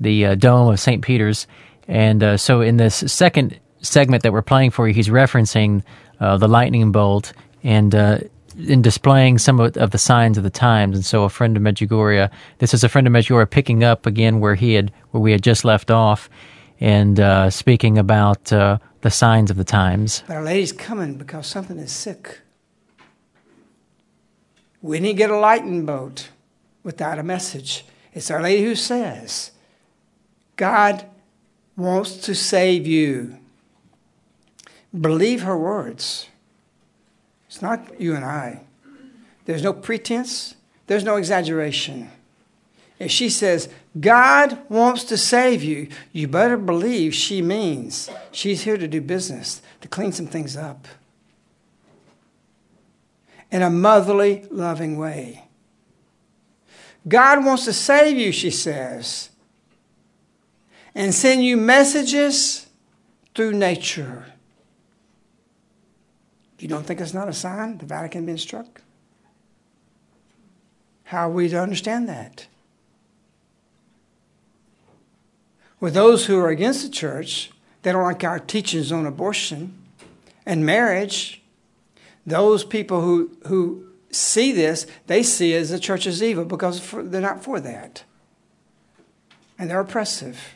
the 0.00 0.26
uh, 0.26 0.34
dome 0.34 0.72
of 0.72 0.80
St. 0.80 1.02
Peter's. 1.02 1.46
And 1.86 2.22
uh, 2.22 2.36
so, 2.36 2.60
in 2.60 2.78
this 2.78 2.96
second 3.12 3.58
segment 3.80 4.22
that 4.22 4.32
we're 4.32 4.42
playing 4.42 4.70
for 4.70 4.88
you, 4.88 4.94
he's 4.94 5.08
referencing 5.08 5.82
the 6.18 6.48
lightning 6.48 6.90
bolt 6.90 7.34
and 7.62 7.94
in 8.56 8.82
displaying 8.82 9.38
some 9.38 9.60
of, 9.60 9.76
of, 9.76 9.90
the 9.90 9.98
signs 9.98 10.38
of 10.38 10.44
the 10.44 10.50
times. 10.50 10.96
And 10.96 11.04
so, 11.04 11.24
a 11.24 11.28
friend 11.28 11.56
of 11.56 11.62
Medjugorje, 11.62 12.30
this 12.58 12.74
is 12.74 12.84
a 12.84 12.88
friend 12.88 13.06
of 13.06 13.12
Medjugorje 13.12 13.50
picking 13.50 13.84
up 13.84 14.06
again 14.06 14.40
where 14.40 14.54
he 14.54 14.74
had 14.74 14.92
where 15.10 15.20
we 15.20 15.32
had 15.32 15.42
just 15.42 15.64
left 15.64 15.90
off, 15.90 16.28
and 16.80 17.20
uh, 17.20 17.50
speaking 17.50 17.98
about 17.98 18.52
uh, 18.52 18.78
the 19.00 19.10
signs 19.10 19.50
of 19.50 19.56
the 19.56 19.64
times. 19.64 20.22
But 20.26 20.36
Our 20.36 20.44
Lady's 20.44 20.72
coming 20.72 21.14
because 21.16 21.46
something 21.46 21.78
is 21.78 21.92
sick. 21.92 22.40
We 24.82 25.00
didn't 25.00 25.16
get 25.16 25.30
a 25.30 25.38
lightning 25.38 25.86
bolt 25.86 26.28
without 26.82 27.18
a 27.18 27.22
message. 27.22 27.84
It's 28.12 28.30
Our 28.30 28.42
Lady 28.42 28.64
who 28.64 28.74
says, 28.74 29.50
God 30.56 31.06
wants 31.76 32.16
to 32.18 32.34
save 32.34 32.86
you. 32.86 33.38
Believe 34.98 35.42
her 35.42 35.56
words. 35.56 36.28
It's 37.48 37.62
not 37.62 38.00
you 38.00 38.14
and 38.14 38.24
I. 38.24 38.62
There's 39.44 39.62
no 39.62 39.72
pretense, 39.72 40.54
there's 40.86 41.04
no 41.04 41.16
exaggeration. 41.16 42.10
If 42.98 43.10
she 43.10 43.28
says, 43.28 43.68
God 43.98 44.58
wants 44.68 45.04
to 45.04 45.16
save 45.16 45.62
you, 45.62 45.88
you 46.12 46.26
better 46.26 46.56
believe 46.56 47.14
she 47.14 47.40
means 47.40 48.10
she's 48.32 48.62
here 48.62 48.76
to 48.76 48.88
do 48.88 49.00
business, 49.00 49.62
to 49.82 49.88
clean 49.88 50.12
some 50.12 50.26
things 50.26 50.56
up 50.56 50.88
in 53.50 53.62
a 53.62 53.70
motherly, 53.70 54.44
loving 54.50 54.98
way. 54.98 55.44
God 57.06 57.44
wants 57.44 57.66
to 57.66 57.72
save 57.72 58.16
you, 58.16 58.32
she 58.32 58.50
says, 58.50 59.30
and 60.94 61.14
send 61.14 61.44
you 61.44 61.56
messages 61.56 62.66
through 63.34 63.52
nature. 63.52 64.26
You 66.58 66.68
don't 66.68 66.84
think 66.84 67.00
it's 67.00 67.14
not 67.14 67.28
a 67.28 67.32
sign 67.32 67.78
the 67.78 67.86
Vatican 67.86 68.26
being 68.26 68.38
struck? 68.38 68.80
How 71.04 71.28
are 71.28 71.32
we 71.32 71.48
to 71.50 71.60
understand 71.60 72.08
that? 72.08 72.46
With 75.84 75.92
those 75.92 76.24
who 76.24 76.38
are 76.38 76.48
against 76.48 76.82
the 76.82 76.88
church, 76.88 77.50
they 77.82 77.92
don't 77.92 78.04
like 78.04 78.24
our 78.24 78.38
teachings 78.38 78.90
on 78.90 79.04
abortion 79.04 79.76
and 80.46 80.64
marriage. 80.64 81.42
Those 82.24 82.64
people 82.64 83.02
who, 83.02 83.36
who 83.48 83.88
see 84.10 84.50
this, 84.50 84.86
they 85.08 85.22
see 85.22 85.52
it 85.52 85.58
as 85.58 85.68
the 85.68 85.78
church 85.78 86.06
is 86.06 86.22
evil 86.22 86.46
because 86.46 86.80
for, 86.80 87.02
they're 87.02 87.20
not 87.20 87.44
for 87.44 87.60
that. 87.60 88.04
And 89.58 89.68
they're 89.68 89.80
oppressive. 89.80 90.54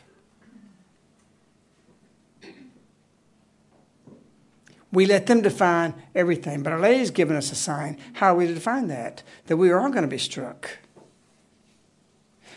We 4.91 5.05
let 5.05 5.27
them 5.27 5.41
define 5.41 5.93
everything. 6.15 6.63
But 6.63 6.73
Our 6.73 6.79
Lady's 6.79 7.11
given 7.11 7.35
us 7.35 7.51
a 7.51 7.55
sign. 7.55 7.99
How 8.13 8.33
are 8.33 8.35
we 8.35 8.47
to 8.47 8.55
define 8.55 8.87
that? 8.87 9.21
That 9.45 9.57
we 9.57 9.69
are 9.69 9.79
going 9.91 10.01
to 10.01 10.07
be 10.07 10.17
struck. 10.17 10.79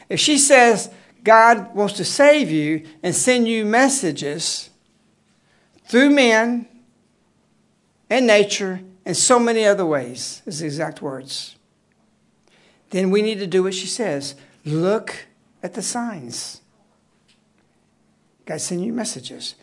If 0.08 0.18
she 0.18 0.38
says 0.38 0.88
God 1.24 1.74
wants 1.74 1.94
to 1.94 2.04
save 2.04 2.50
you 2.50 2.84
and 3.02 3.14
send 3.14 3.46
you 3.46 3.64
messages 3.64 4.70
through 5.86 6.10
men 6.10 6.66
and 8.10 8.26
nature 8.26 8.80
and 9.04 9.16
so 9.16 9.38
many 9.38 9.64
other 9.64 9.86
ways, 9.86 10.42
is 10.46 10.60
the 10.60 10.66
exact 10.66 11.02
words, 11.02 11.56
then 12.90 13.10
we 13.10 13.22
need 13.22 13.38
to 13.38 13.46
do 13.46 13.62
what 13.62 13.74
she 13.74 13.86
says. 13.86 14.34
Look 14.64 15.26
at 15.62 15.74
the 15.74 15.82
signs. 15.82 16.60
God 18.44 18.60
send 18.60 18.84
you 18.84 18.92
messages. 18.92 19.54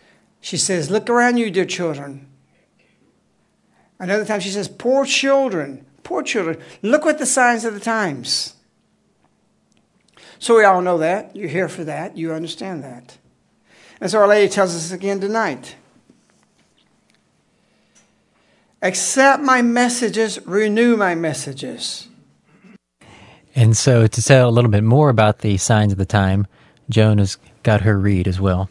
She 0.41 0.57
says, 0.57 0.89
Look 0.89 1.09
around 1.09 1.37
you, 1.37 1.51
dear 1.51 1.65
children. 1.65 2.27
Another 3.99 4.25
time 4.25 4.39
she 4.39 4.49
says, 4.49 4.67
Poor 4.67 5.05
children, 5.05 5.85
poor 6.03 6.23
children, 6.23 6.57
look 6.81 7.05
at 7.05 7.19
the 7.19 7.25
signs 7.25 7.65
of 7.65 7.73
the 7.73 7.79
times. 7.79 8.55
So 10.39 10.55
we 10.57 10.63
all 10.63 10.81
know 10.81 10.97
that. 10.97 11.35
You're 11.35 11.49
here 11.49 11.69
for 11.69 11.83
that. 11.83 12.17
You 12.17 12.33
understand 12.33 12.83
that. 12.83 13.17
And 14.01 14.09
so 14.09 14.19
Our 14.19 14.27
Lady 14.27 14.49
tells 14.51 14.75
us 14.75 14.91
again 14.91 15.19
tonight 15.19 15.75
accept 18.81 19.43
my 19.43 19.61
messages, 19.61 20.39
renew 20.45 20.95
my 20.95 21.15
messages. 21.15 22.07
And 23.55 23.75
so 23.75 24.07
to 24.07 24.21
tell 24.21 24.47
a 24.47 24.51
little 24.51 24.71
bit 24.71 24.83
more 24.83 25.09
about 25.09 25.39
the 25.39 25.57
signs 25.57 25.91
of 25.91 25.97
the 25.97 26.05
time, 26.05 26.47
Joan 26.89 27.17
has 27.17 27.37
got 27.63 27.81
her 27.81 27.99
read 27.99 28.27
as 28.27 28.39
well. 28.39 28.69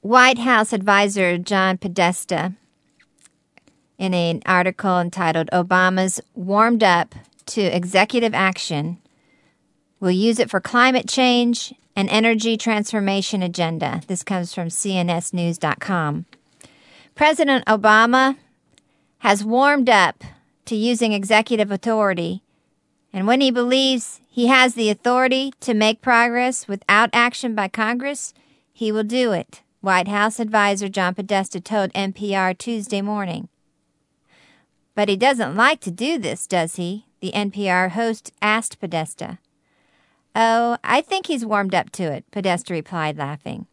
White 0.00 0.38
House 0.38 0.72
advisor 0.72 1.38
John 1.38 1.78
Podesta 1.78 2.54
in 3.96 4.12
an 4.12 4.42
article 4.44 4.98
entitled 4.98 5.48
Obama's 5.52 6.20
Warmed 6.34 6.82
Up 6.82 7.14
to 7.46 7.62
Executive 7.62 8.34
Action. 8.34 8.98
We'll 10.04 10.12
use 10.12 10.38
it 10.38 10.50
for 10.50 10.60
climate 10.60 11.08
change 11.08 11.72
and 11.96 12.10
energy 12.10 12.58
transformation 12.58 13.42
agenda. 13.42 14.02
This 14.06 14.22
comes 14.22 14.52
from 14.52 14.68
CNSnews.com. 14.68 16.26
President 17.14 17.64
Obama 17.64 18.36
has 19.20 19.42
warmed 19.42 19.88
up 19.88 20.22
to 20.66 20.76
using 20.76 21.14
executive 21.14 21.70
authority, 21.70 22.42
and 23.14 23.26
when 23.26 23.40
he 23.40 23.50
believes 23.50 24.20
he 24.28 24.48
has 24.48 24.74
the 24.74 24.90
authority 24.90 25.54
to 25.60 25.72
make 25.72 26.02
progress 26.02 26.68
without 26.68 27.08
action 27.14 27.54
by 27.54 27.68
Congress, 27.68 28.34
he 28.74 28.92
will 28.92 29.04
do 29.04 29.32
it, 29.32 29.62
White 29.80 30.08
House 30.08 30.38
advisor 30.38 30.90
John 30.90 31.14
Podesta 31.14 31.62
told 31.62 31.90
NPR 31.94 32.58
Tuesday 32.58 33.00
morning. 33.00 33.48
But 34.94 35.08
he 35.08 35.16
doesn't 35.16 35.56
like 35.56 35.80
to 35.80 35.90
do 35.90 36.18
this, 36.18 36.46
does 36.46 36.76
he? 36.76 37.06
The 37.20 37.32
NPR 37.32 37.92
host 37.92 38.32
asked 38.42 38.78
Podesta. 38.78 39.38
Oh, 40.34 40.78
I 40.82 41.00
think 41.00 41.26
he's 41.26 41.46
warmed 41.46 41.74
up 41.74 41.90
to 41.92 42.04
it, 42.04 42.24
Podesta 42.30 42.74
replied, 42.74 43.16
laughing. 43.16 43.66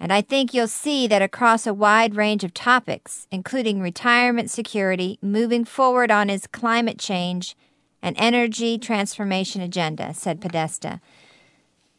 And 0.00 0.12
I 0.12 0.22
think 0.22 0.54
you'll 0.54 0.68
see 0.68 1.06
that 1.08 1.22
across 1.22 1.66
a 1.66 1.74
wide 1.74 2.14
range 2.14 2.44
of 2.44 2.54
topics, 2.54 3.26
including 3.30 3.80
retirement 3.80 4.50
security, 4.50 5.18
moving 5.20 5.64
forward 5.64 6.10
on 6.10 6.28
his 6.28 6.46
climate 6.46 6.98
change 6.98 7.56
and 8.00 8.16
energy 8.18 8.78
transformation 8.78 9.60
agenda, 9.60 10.14
said 10.14 10.40
Podesta. 10.40 11.00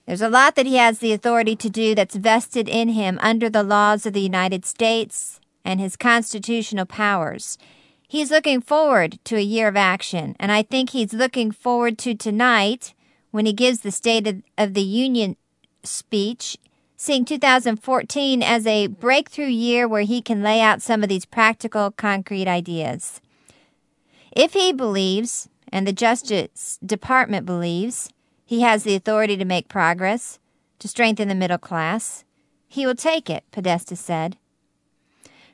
There's 0.05 0.21
a 0.21 0.29
lot 0.29 0.55
that 0.55 0.65
he 0.65 0.77
has 0.77 0.99
the 0.99 1.13
authority 1.13 1.55
to 1.57 1.69
do 1.69 1.93
that's 1.93 2.15
vested 2.15 2.67
in 2.67 2.89
him 2.89 3.19
under 3.21 3.49
the 3.49 3.63
laws 3.63 4.05
of 4.05 4.13
the 4.13 4.21
United 4.21 4.65
States 4.65 5.39
and 5.63 5.79
his 5.79 5.95
constitutional 5.95 6.85
powers. 6.85 7.57
He's 8.07 8.31
looking 8.31 8.61
forward 8.61 9.19
to 9.25 9.35
a 9.35 9.41
year 9.41 9.67
of 9.67 9.75
action, 9.75 10.35
and 10.39 10.51
I 10.51 10.63
think 10.63 10.91
he's 10.91 11.13
looking 11.13 11.51
forward 11.51 11.99
to 11.99 12.15
tonight 12.15 12.95
when 13.31 13.45
he 13.45 13.53
gives 13.53 13.81
the 13.81 13.91
State 13.91 14.43
of, 14.57 14.73
the 14.73 14.81
Union 14.81 15.35
speech 15.83 16.57
seeing 16.97 17.23
2014 17.23 18.43
as 18.43 18.67
a 18.67 18.87
breakthrough 18.87 19.45
year 19.45 19.87
where 19.87 20.01
he 20.01 20.21
can 20.21 20.43
lay 20.43 20.59
out 20.59 20.81
some 20.81 21.01
of 21.01 21.09
these 21.09 21.25
practical, 21.25 21.91
concrete 21.91 22.47
ideas. 22.47 23.21
If 24.31 24.53
he 24.53 24.73
believes, 24.73 25.47
and 25.71 25.87
the 25.87 25.93
Justice 25.93 26.77
Department 26.85 27.45
believes, 27.45 28.11
he 28.45 28.61
has 28.61 28.83
the 28.83 28.95
authority 28.95 29.37
to 29.37 29.45
make 29.45 29.69
progress, 29.69 30.39
to 30.79 30.87
strengthen 30.87 31.27
the 31.27 31.35
middle 31.35 31.57
class, 31.57 32.25
he 32.67 32.85
will 32.85 32.95
take 32.95 33.29
it, 33.29 33.43
Podesta 33.51 33.95
said. 33.95 34.37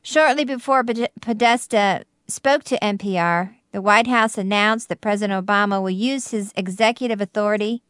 Shortly 0.02 0.46
before 0.46 0.84
Podesta 1.22 2.04
spoke 2.28 2.64
to 2.66 2.80
NPR, 2.80 3.55
the 3.76 3.82
White 3.82 4.08
House 4.08 4.38
announced 4.38 4.88
that 4.88 5.02
President 5.02 5.46
Obama 5.46 5.82
will 5.82 5.90
use 5.90 6.30
his 6.30 6.54
executive 6.56 7.20
authority 7.20 7.84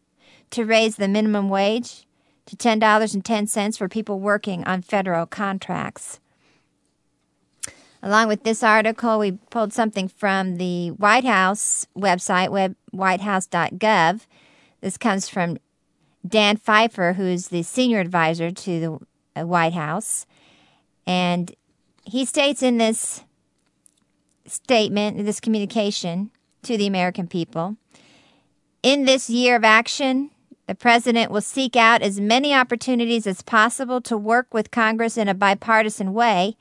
to 0.49 0.65
raise 0.65 0.95
the 0.95 1.07
minimum 1.07 1.47
wage 1.47 2.07
to 2.47 2.55
$10.10 2.55 3.77
for 3.77 3.87
people 3.87 4.19
working 4.19 4.63
on 4.63 4.81
federal 4.81 5.27
contracts. 5.27 6.19
Along 8.01 8.27
with 8.27 8.41
this 8.41 8.63
article, 8.63 9.19
we 9.19 9.33
pulled 9.51 9.73
something 9.73 10.07
from 10.07 10.55
the 10.55 10.89
White 10.89 11.23
House 11.23 11.85
website, 11.95 12.49
web, 12.49 12.75
whitehouse.gov. 12.91 14.21
This 14.81 14.97
comes 14.97 15.29
from 15.29 15.59
Dan 16.27 16.57
Pfeiffer, 16.57 17.13
who's 17.13 17.49
the 17.49 17.61
senior 17.61 17.99
advisor 17.99 18.49
to 18.49 18.99
the 19.35 19.45
White 19.45 19.73
House. 19.73 20.25
And 21.05 21.53
he 22.05 22.25
states 22.25 22.63
in 22.63 22.79
this 22.79 23.23
statement, 24.47 25.23
this 25.25 25.39
communication 25.39 26.31
to 26.63 26.77
the 26.77 26.87
American 26.87 27.27
people, 27.27 27.77
in 28.83 29.05
this 29.05 29.29
year 29.29 29.55
of 29.55 29.63
action, 29.63 30.29
the 30.67 30.75
President 30.75 31.31
will 31.31 31.41
seek 31.41 31.75
out 31.75 32.01
as 32.01 32.19
many 32.19 32.53
opportunities 32.53 33.27
as 33.27 33.41
possible 33.41 34.01
to 34.01 34.17
work 34.17 34.53
with 34.53 34.71
Congress 34.71 35.17
in 35.17 35.27
a 35.27 35.33
bipartisan 35.33 36.13
way. 36.13 36.55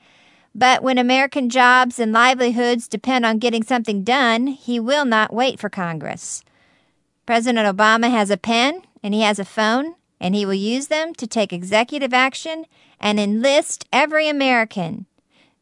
But 0.53 0.83
when 0.83 0.97
American 0.97 1.49
jobs 1.49 1.99
and 1.99 2.13
livelihoods 2.13 2.87
depend 2.87 3.25
on 3.25 3.39
getting 3.39 3.63
something 3.63 4.03
done, 4.03 4.47
he 4.47 4.79
will 4.79 5.05
not 5.05 5.33
wait 5.33 5.59
for 5.59 5.69
Congress. 5.69 6.43
President 7.25 7.77
Obama 7.77 8.09
has 8.09 8.29
a 8.29 8.37
pen 8.37 8.81
and 9.03 9.13
he 9.13 9.21
has 9.21 9.37
a 9.37 9.45
phone, 9.45 9.95
and 10.19 10.33
he 10.33 10.45
will 10.45 10.53
use 10.53 10.87
them 10.87 11.13
to 11.13 11.27
take 11.27 11.51
executive 11.51 12.13
action 12.13 12.65
and 12.99 13.19
enlist 13.19 13.85
every 13.91 14.27
American 14.27 15.05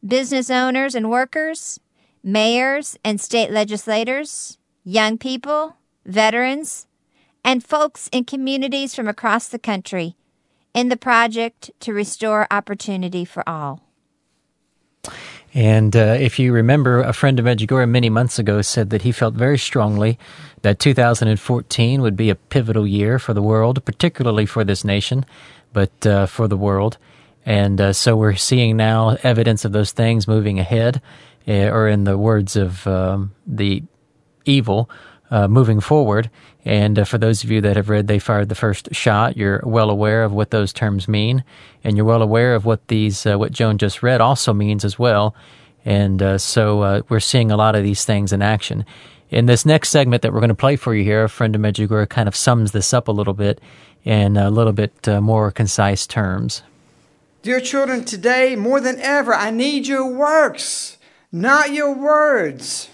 business 0.06 0.50
owners 0.50 0.94
and 0.94 1.10
workers, 1.10 1.80
mayors 2.24 2.98
and 3.04 3.20
state 3.20 3.50
legislators, 3.50 4.58
young 4.82 5.18
people, 5.18 5.76
veterans, 6.06 6.86
and 7.44 7.62
folks 7.62 8.08
in 8.10 8.24
communities 8.24 8.94
from 8.94 9.06
across 9.06 9.48
the 9.48 9.58
country 9.58 10.16
in 10.72 10.88
the 10.88 10.96
project 10.96 11.70
to 11.80 11.92
restore 11.92 12.48
opportunity 12.50 13.24
for 13.24 13.46
all. 13.48 13.82
And 15.52 15.94
uh, 15.94 16.16
if 16.18 16.40
you 16.40 16.52
remember, 16.52 17.00
a 17.00 17.12
friend 17.12 17.38
of 17.38 17.44
Medjugorje 17.44 17.88
many 17.88 18.10
months 18.10 18.40
ago 18.40 18.60
said 18.60 18.90
that 18.90 19.02
he 19.02 19.12
felt 19.12 19.34
very 19.34 19.58
strongly 19.58 20.18
that 20.62 20.80
2014 20.80 22.02
would 22.02 22.16
be 22.16 22.30
a 22.30 22.34
pivotal 22.34 22.86
year 22.86 23.20
for 23.20 23.34
the 23.34 23.42
world, 23.42 23.84
particularly 23.84 24.46
for 24.46 24.64
this 24.64 24.82
nation, 24.82 25.24
but 25.72 26.06
uh, 26.06 26.26
for 26.26 26.48
the 26.48 26.56
world. 26.56 26.98
And 27.46 27.80
uh, 27.80 27.92
so 27.92 28.16
we're 28.16 28.34
seeing 28.34 28.76
now 28.76 29.16
evidence 29.22 29.64
of 29.64 29.72
those 29.72 29.92
things 29.92 30.26
moving 30.26 30.58
ahead, 30.58 31.00
or 31.46 31.88
in 31.88 32.04
the 32.04 32.18
words 32.18 32.56
of 32.56 32.86
um, 32.86 33.34
the 33.46 33.82
evil, 34.44 34.90
uh, 35.30 35.48
moving 35.48 35.80
forward. 35.80 36.30
And 36.64 36.98
uh, 36.98 37.04
for 37.04 37.18
those 37.18 37.44
of 37.44 37.50
you 37.50 37.60
that 37.60 37.76
have 37.76 37.88
read 37.88 38.06
They 38.06 38.18
Fired 38.18 38.48
the 38.48 38.54
First 38.54 38.94
Shot, 38.94 39.36
you're 39.36 39.60
well 39.64 39.90
aware 39.90 40.24
of 40.24 40.32
what 40.32 40.50
those 40.50 40.72
terms 40.72 41.08
mean. 41.08 41.44
And 41.82 41.96
you're 41.96 42.06
well 42.06 42.22
aware 42.22 42.54
of 42.54 42.64
what 42.64 42.86
these, 42.88 43.26
uh, 43.26 43.36
what 43.36 43.52
Joan 43.52 43.78
just 43.78 44.02
read 44.02 44.20
also 44.20 44.52
means 44.54 44.84
as 44.84 44.98
well. 44.98 45.34
And 45.84 46.22
uh, 46.22 46.38
so 46.38 46.80
uh, 46.80 47.02
we're 47.08 47.20
seeing 47.20 47.50
a 47.50 47.56
lot 47.56 47.76
of 47.76 47.82
these 47.82 48.04
things 48.04 48.32
in 48.32 48.40
action. 48.40 48.86
In 49.30 49.46
this 49.46 49.66
next 49.66 49.90
segment 49.90 50.22
that 50.22 50.32
we're 50.32 50.40
going 50.40 50.48
to 50.48 50.54
play 50.54 50.76
for 50.76 50.94
you 50.94 51.04
here, 51.04 51.24
a 51.24 51.28
friend 51.28 51.54
of 51.54 51.60
Medjugorje 51.60 52.08
kind 52.08 52.28
of 52.28 52.36
sums 52.36 52.72
this 52.72 52.94
up 52.94 53.08
a 53.08 53.12
little 53.12 53.34
bit 53.34 53.60
in 54.04 54.36
a 54.36 54.50
little 54.50 54.72
bit 54.72 55.08
uh, 55.08 55.20
more 55.20 55.50
concise 55.50 56.06
terms. 56.06 56.62
Dear 57.42 57.60
children, 57.60 58.04
today 58.04 58.56
more 58.56 58.80
than 58.80 58.98
ever, 59.00 59.34
I 59.34 59.50
need 59.50 59.86
your 59.86 60.06
works, 60.06 60.98
not 61.34 61.72
your 61.72 61.92
words. 61.92 62.88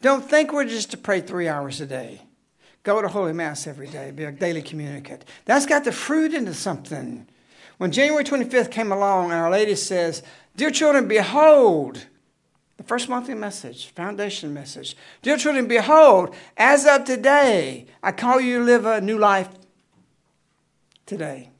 Don't 0.00 0.28
think 0.28 0.52
we're 0.54 0.64
just 0.64 0.90
to 0.92 0.96
pray 0.96 1.20
three 1.20 1.48
hours 1.48 1.82
a 1.82 1.86
day. 1.86 2.22
Go 2.82 3.02
to 3.02 3.08
Holy 3.08 3.34
Mass 3.34 3.66
every 3.66 3.86
day, 3.86 4.10
be 4.10 4.24
a 4.24 4.32
daily 4.32 4.62
communicant. 4.62 5.24
That's 5.44 5.66
got 5.66 5.84
the 5.84 5.92
fruit 5.92 6.32
into 6.32 6.54
something. 6.54 7.26
When 7.76 7.92
January 7.92 8.24
25th 8.24 8.70
came 8.70 8.90
along 8.90 9.26
and 9.26 9.34
Our 9.34 9.50
Lady 9.50 9.74
says, 9.74 10.22
Dear 10.56 10.70
children, 10.70 11.06
behold, 11.06 12.06
the 12.78 12.84
first 12.84 13.08
monthly 13.08 13.34
message, 13.34 13.88
foundation 13.88 14.54
message. 14.54 14.96
Dear 15.20 15.36
children, 15.36 15.66
behold, 15.66 16.34
as 16.56 16.86
of 16.86 17.04
today, 17.04 17.86
I 18.02 18.12
call 18.12 18.40
you 18.40 18.60
to 18.60 18.64
live 18.64 18.86
a 18.86 19.02
new 19.02 19.18
life 19.18 19.50
today. 21.04 21.50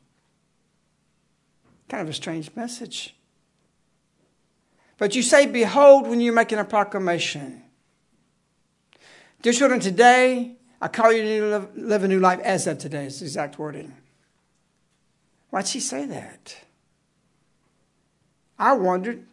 Kind 1.90 2.02
of 2.02 2.08
a 2.08 2.14
strange 2.14 2.50
message. 2.56 3.14
But 4.98 5.14
you 5.16 5.22
say, 5.22 5.46
behold, 5.46 6.06
when 6.06 6.20
you're 6.20 6.34
making 6.34 6.58
a 6.58 6.64
proclamation. 6.64 7.62
Dear 9.42 9.52
children, 9.52 9.80
today 9.80 10.56
I 10.80 10.88
call 10.88 11.12
you 11.12 11.22
to 11.22 11.68
live, 11.76 12.04
a 12.04 12.08
new 12.08 12.20
life 12.20 12.40
as 12.40 12.66
of 12.66 12.78
today, 12.78 13.06
is 13.06 13.20
the 13.20 13.24
exact 13.24 13.58
wording. 13.58 13.94
Why'd 15.50 15.66
she 15.66 15.80
say 15.80 16.06
that? 16.06 16.56
I 18.58 18.74
wondered. 18.74 19.24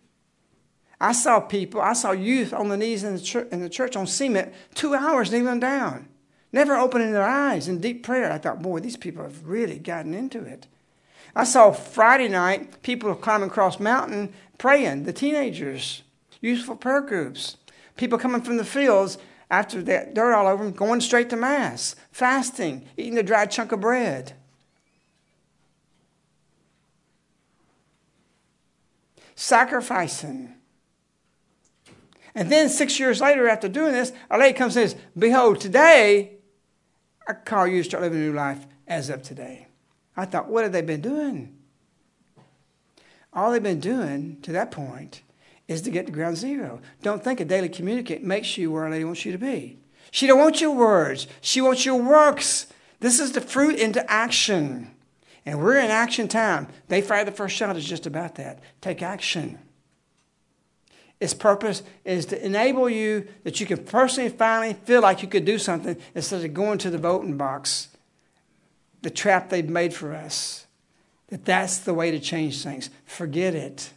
I 1.00 1.14
saw 1.14 1.40
people, 1.40 1.82
I 1.82 1.94
saw 1.94 2.12
youth 2.12 2.54
on 2.54 2.70
the 2.70 2.78
knees 2.78 3.04
in 3.04 3.16
the, 3.16 3.48
in 3.52 3.62
the 3.62 3.70
church 3.70 3.96
on 3.96 4.06
cement, 4.06 4.54
two 4.76 4.94
hours 4.94 5.32
kneeling 5.32 5.60
down, 5.60 6.08
never 6.52 6.76
opening 6.76 7.12
their 7.12 7.28
eyes 7.28 7.68
in 7.68 7.82
deep 7.82 8.04
prayer. 8.04 8.32
I 8.32 8.38
thought, 8.38 8.62
boy, 8.62 8.80
these 8.80 8.98
people 8.98 9.24
have 9.24 9.48
really 9.48 9.80
gotten 9.80 10.14
into 10.14 10.44
it. 10.44 10.68
I 11.36 11.44
saw 11.44 11.72
Friday 11.72 12.28
night 12.28 12.82
people 12.82 13.14
climbing 13.16 13.50
across 13.50 13.80
mountain 13.80 14.34
praying, 14.58 15.04
the 15.04 15.14
teenagers, 15.14 16.04
youthful 16.40 16.76
prayer 16.76 17.02
groups, 17.02 17.58
people 17.96 18.20
coming 18.20 18.42
from 18.42 18.58
the 18.58 18.66
fields 18.66 19.18
after 19.50 19.82
that 19.82 20.14
dirt 20.14 20.34
all 20.34 20.48
over 20.48 20.64
them, 20.64 20.74
going 20.74 21.02
straight 21.02 21.30
to 21.30 21.36
Mass, 21.36 21.96
fasting, 22.12 22.88
eating 22.96 23.18
a 23.18 23.24
dry 23.24 23.46
chunk 23.46 23.72
of 23.72 23.82
bread. 23.82 24.34
Sacrificing. 29.36 30.54
And 32.36 32.52
then 32.52 32.70
six 32.70 33.00
years 33.00 33.20
later, 33.20 33.50
after 33.50 33.68
doing 33.68 33.92
this, 33.92 34.14
a 34.30 34.38
lady 34.38 34.58
comes 34.58 34.78
and 34.78 34.90
says, 34.90 35.02
Behold, 35.18 35.60
today 35.60 36.38
I 37.28 37.34
call 37.34 37.68
you 37.68 37.80
to 37.80 37.90
start 37.90 38.04
living 38.04 38.20
a 38.20 38.22
new 38.22 38.34
life 38.34 38.66
as 38.88 39.10
of 39.10 39.24
today. 39.24 39.68
I 40.16 40.26
thought, 40.26 40.50
what 40.50 40.64
have 40.64 40.74
they 40.74 40.82
been 40.82 41.02
doing? 41.02 41.56
All 43.34 43.52
they've 43.52 43.64
been 43.64 43.80
doing 43.80 44.38
to 44.42 44.52
that 44.52 44.72
point 44.72 45.22
is 45.68 45.82
to 45.84 45.90
get 45.90 46.06
to 46.06 46.12
ground 46.12 46.38
zero. 46.38 46.82
Don't 47.02 47.24
think 47.24 47.40
a 47.40 47.46
daily 47.46 47.70
communicant 47.70 48.24
makes 48.24 48.58
you 48.58 48.72
where 48.72 48.86
a 48.86 48.90
lady 48.90 49.06
wants 49.06 49.26
you 49.26 49.32
to 49.32 49.38
be. 49.38 49.80
She 50.12 50.28
don't 50.28 50.40
want 50.40 50.60
your 50.60 50.76
words. 50.76 51.28
She 51.40 51.62
wants 51.62 51.86
your 51.86 52.02
works. 52.02 52.68
This 53.00 53.20
is 53.20 53.32
the 53.32 53.42
fruit 53.42 53.76
into 53.76 54.10
action. 54.12 54.92
And 55.46 55.60
we're 55.60 55.78
in 55.78 55.90
action 55.90 56.28
time. 56.28 56.68
They 56.90 57.02
fired 57.02 57.28
the 57.28 57.32
first 57.32 57.56
shot 57.56 57.76
is 57.78 57.86
just 57.86 58.06
about 58.06 58.36
that. 58.36 58.60
Take 58.82 59.02
action. 59.02 59.58
Its 61.22 61.34
purpose 61.34 61.84
is 62.04 62.26
to 62.28 62.46
enable 62.46 62.90
you 62.90 63.28
that 63.44 63.60
you 63.60 63.66
can 63.66 63.78
personally 63.86 64.30
finally 64.30 64.74
feel 64.74 65.02
like 65.02 65.22
you 65.22 65.28
could 65.28 65.46
do 65.46 65.58
something 65.58 65.96
instead 66.16 66.44
of 66.44 66.54
going 66.54 66.80
to 66.80 66.90
the 66.90 66.98
voting 66.98 67.38
box, 67.38 67.90
the 69.02 69.10
trap 69.10 69.50
they've 69.50 69.70
made 69.70 69.94
for 69.94 70.14
us. 70.14 70.66
That 71.28 71.46
that's 71.46 71.78
the 71.78 71.94
way 71.94 72.12
to 72.12 72.20
change 72.20 72.62
things. 72.64 72.90
Forget 73.06 73.56
it. 73.56 73.92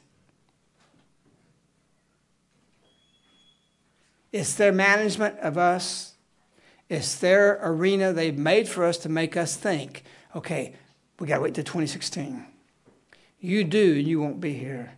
It's 4.33 4.55
their 4.55 4.73
management 4.73 5.39
of 5.39 5.57
us. 5.57 6.15
It's 6.89 7.15
their 7.17 7.59
arena 7.63 8.13
they've 8.13 8.37
made 8.37 8.69
for 8.69 8.85
us 8.85 8.99
to 8.99 9.09
make 9.09 9.37
us 9.37 9.57
think, 9.57 10.05
okay, 10.35 10.75
we 11.19 11.27
got 11.27 11.37
to 11.37 11.43
wait 11.43 11.55
till 11.55 11.65
2016. 11.65 12.45
You 13.41 13.65
do, 13.65 13.95
and 13.95 14.09
you 14.09 14.21
won't 14.21 14.41
be 14.41 14.55
here. 14.55 14.93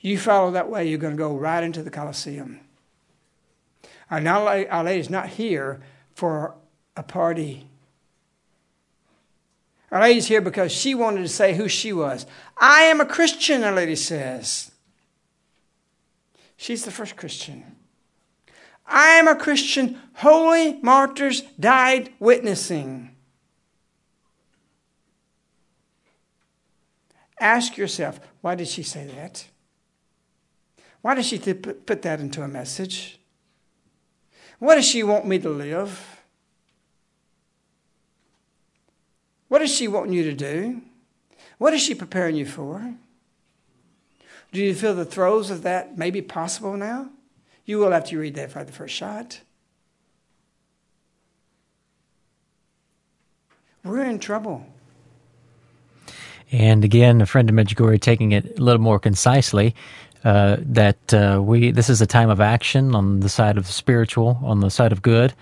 You 0.00 0.18
follow 0.18 0.50
that 0.50 0.68
way, 0.68 0.88
you're 0.88 0.98
going 0.98 1.14
to 1.14 1.18
go 1.18 1.36
right 1.36 1.62
into 1.62 1.82
the 1.82 1.90
Colosseum. 1.90 2.60
Our, 4.10 4.26
Our 4.28 4.84
Lady's 4.84 5.08
not 5.08 5.28
here 5.28 5.80
for 6.14 6.54
a 6.96 7.02
party. 7.02 7.68
Our 9.94 10.00
Lady's 10.00 10.26
here 10.26 10.40
because 10.40 10.72
she 10.72 10.92
wanted 10.92 11.22
to 11.22 11.28
say 11.28 11.54
who 11.54 11.68
she 11.68 11.92
was. 11.92 12.26
I 12.58 12.82
am 12.82 13.00
a 13.00 13.06
Christian, 13.06 13.62
Our 13.62 13.72
Lady 13.72 13.94
says. 13.94 14.72
She's 16.56 16.84
the 16.84 16.90
first 16.90 17.14
Christian. 17.14 17.76
I 18.84 19.10
am 19.10 19.28
a 19.28 19.36
Christian. 19.36 20.00
Holy 20.14 20.80
martyrs 20.82 21.42
died 21.60 22.12
witnessing. 22.18 23.14
Ask 27.38 27.76
yourself, 27.76 28.18
why 28.40 28.56
did 28.56 28.66
she 28.66 28.82
say 28.82 29.06
that? 29.06 29.46
Why 31.02 31.14
does 31.14 31.26
she 31.26 31.38
put 31.38 32.02
that 32.02 32.18
into 32.18 32.42
a 32.42 32.48
message? 32.48 33.20
What 34.58 34.74
does 34.74 34.86
she 34.86 35.04
want 35.04 35.24
me 35.24 35.38
to 35.38 35.50
live? 35.50 36.23
What 39.54 39.60
does 39.60 39.72
she 39.72 39.86
wanting 39.86 40.14
you 40.14 40.24
to 40.24 40.32
do? 40.32 40.82
What 41.58 41.74
is 41.74 41.80
she 41.80 41.94
preparing 41.94 42.34
you 42.34 42.44
for? 42.44 42.92
Do 44.50 44.60
you 44.60 44.74
feel 44.74 44.96
the 44.96 45.04
throes 45.04 45.48
of 45.48 45.62
that 45.62 45.96
may 45.96 46.10
be 46.10 46.22
possible 46.22 46.76
now? 46.76 47.10
You 47.64 47.78
will 47.78 47.92
have 47.92 48.02
to 48.06 48.18
read 48.18 48.34
that 48.34 48.50
for 48.50 48.64
the 48.64 48.72
first 48.72 48.96
shot. 48.96 49.42
We're 53.84 54.04
in 54.04 54.18
trouble. 54.18 54.66
And 56.50 56.82
again, 56.82 57.20
a 57.20 57.26
friend 57.26 57.48
of 57.48 57.54
Medjugorje 57.54 58.00
taking 58.00 58.32
it 58.32 58.58
a 58.58 58.60
little 58.60 58.82
more 58.82 58.98
concisely. 58.98 59.76
Uh, 60.24 60.56
that 60.62 61.14
uh, 61.14 61.40
we 61.40 61.70
this 61.70 61.88
is 61.88 62.02
a 62.02 62.08
time 62.08 62.28
of 62.28 62.40
action 62.40 62.92
on 62.96 63.20
the 63.20 63.28
side 63.28 63.56
of 63.56 63.68
the 63.68 63.72
spiritual, 63.72 64.36
on 64.42 64.58
the 64.58 64.70
side 64.70 64.90
of 64.90 65.00
good. 65.00 65.32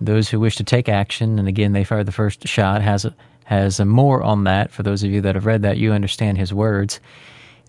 Those 0.00 0.30
who 0.30 0.40
wish 0.40 0.56
to 0.56 0.64
take 0.64 0.88
action, 0.88 1.38
and 1.38 1.48
again, 1.48 1.72
they 1.74 1.84
fired 1.84 2.06
the 2.06 2.12
first 2.12 2.48
shot. 2.48 2.80
Has 2.80 3.04
has 3.48 3.80
more 3.80 4.22
on 4.22 4.44
that. 4.44 4.70
For 4.70 4.82
those 4.82 5.02
of 5.02 5.10
you 5.10 5.22
that 5.22 5.34
have 5.34 5.46
read 5.46 5.62
that, 5.62 5.78
you 5.78 5.92
understand 5.92 6.36
his 6.36 6.52
words. 6.52 7.00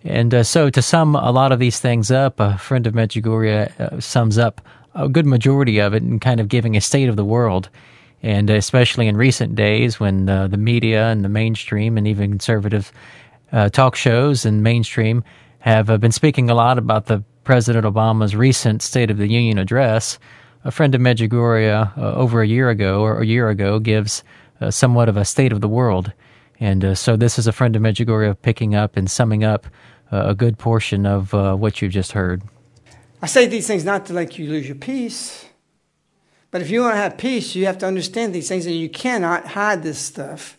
And 0.04 0.34
uh, 0.34 0.42
so, 0.42 0.68
to 0.68 0.82
sum 0.82 1.16
a 1.16 1.30
lot 1.30 1.52
of 1.52 1.58
these 1.58 1.80
things 1.80 2.10
up, 2.10 2.38
a 2.38 2.58
friend 2.58 2.86
of 2.86 2.92
Medjugorje 2.92 3.80
uh, 3.80 3.98
sums 3.98 4.36
up 4.36 4.60
a 4.94 5.08
good 5.08 5.24
majority 5.24 5.78
of 5.78 5.94
it 5.94 6.02
and 6.02 6.20
kind 6.20 6.38
of 6.38 6.48
giving 6.48 6.76
a 6.76 6.82
state 6.82 7.08
of 7.08 7.16
the 7.16 7.24
world. 7.24 7.70
And 8.22 8.50
especially 8.50 9.06
in 9.06 9.16
recent 9.16 9.54
days 9.54 9.98
when 9.98 10.28
uh, 10.28 10.48
the 10.48 10.58
media 10.58 11.06
and 11.08 11.24
the 11.24 11.30
mainstream 11.30 11.96
and 11.96 12.06
even 12.06 12.30
conservative 12.30 12.92
uh, 13.50 13.70
talk 13.70 13.96
shows 13.96 14.44
and 14.44 14.62
mainstream 14.62 15.24
have 15.60 15.88
uh, 15.88 15.96
been 15.96 16.12
speaking 16.12 16.50
a 16.50 16.54
lot 16.54 16.76
about 16.76 17.06
the 17.06 17.24
President 17.44 17.86
Obama's 17.86 18.36
recent 18.36 18.82
State 18.82 19.10
of 19.10 19.16
the 19.16 19.28
Union 19.28 19.56
address, 19.56 20.18
a 20.62 20.70
friend 20.70 20.94
of 20.94 21.00
Medjugorje 21.00 21.96
uh, 21.96 22.14
over 22.14 22.42
a 22.42 22.46
year 22.46 22.68
ago 22.68 23.00
or 23.00 23.22
a 23.22 23.26
year 23.26 23.48
ago 23.48 23.78
gives 23.78 24.22
Uh, 24.60 24.70
somewhat 24.70 25.08
of 25.08 25.16
a 25.16 25.24
state 25.24 25.52
of 25.52 25.62
the 25.62 25.68
world. 25.68 26.12
And 26.58 26.84
uh, 26.84 26.94
so 26.94 27.16
this 27.16 27.38
is 27.38 27.46
a 27.46 27.52
friend 27.52 27.74
of 27.74 27.80
Medjugorje 27.80 28.36
picking 28.42 28.74
up 28.74 28.94
and 28.94 29.10
summing 29.10 29.42
up 29.42 29.66
uh, 30.12 30.24
a 30.26 30.34
good 30.34 30.58
portion 30.58 31.06
of 31.06 31.32
uh, 31.32 31.54
what 31.54 31.80
you've 31.80 31.92
just 31.92 32.12
heard. 32.12 32.42
I 33.22 33.26
say 33.26 33.46
these 33.46 33.66
things 33.66 33.84
not 33.84 34.04
to 34.06 34.12
make 34.12 34.38
you 34.38 34.50
lose 34.50 34.66
your 34.66 34.76
peace, 34.76 35.46
but 36.50 36.60
if 36.60 36.68
you 36.68 36.82
want 36.82 36.94
to 36.94 36.98
have 36.98 37.16
peace, 37.16 37.54
you 37.54 37.64
have 37.64 37.78
to 37.78 37.86
understand 37.86 38.34
these 38.34 38.48
things, 38.48 38.66
and 38.66 38.74
you 38.74 38.90
cannot 38.90 39.46
hide 39.48 39.82
this 39.82 39.98
stuff 39.98 40.58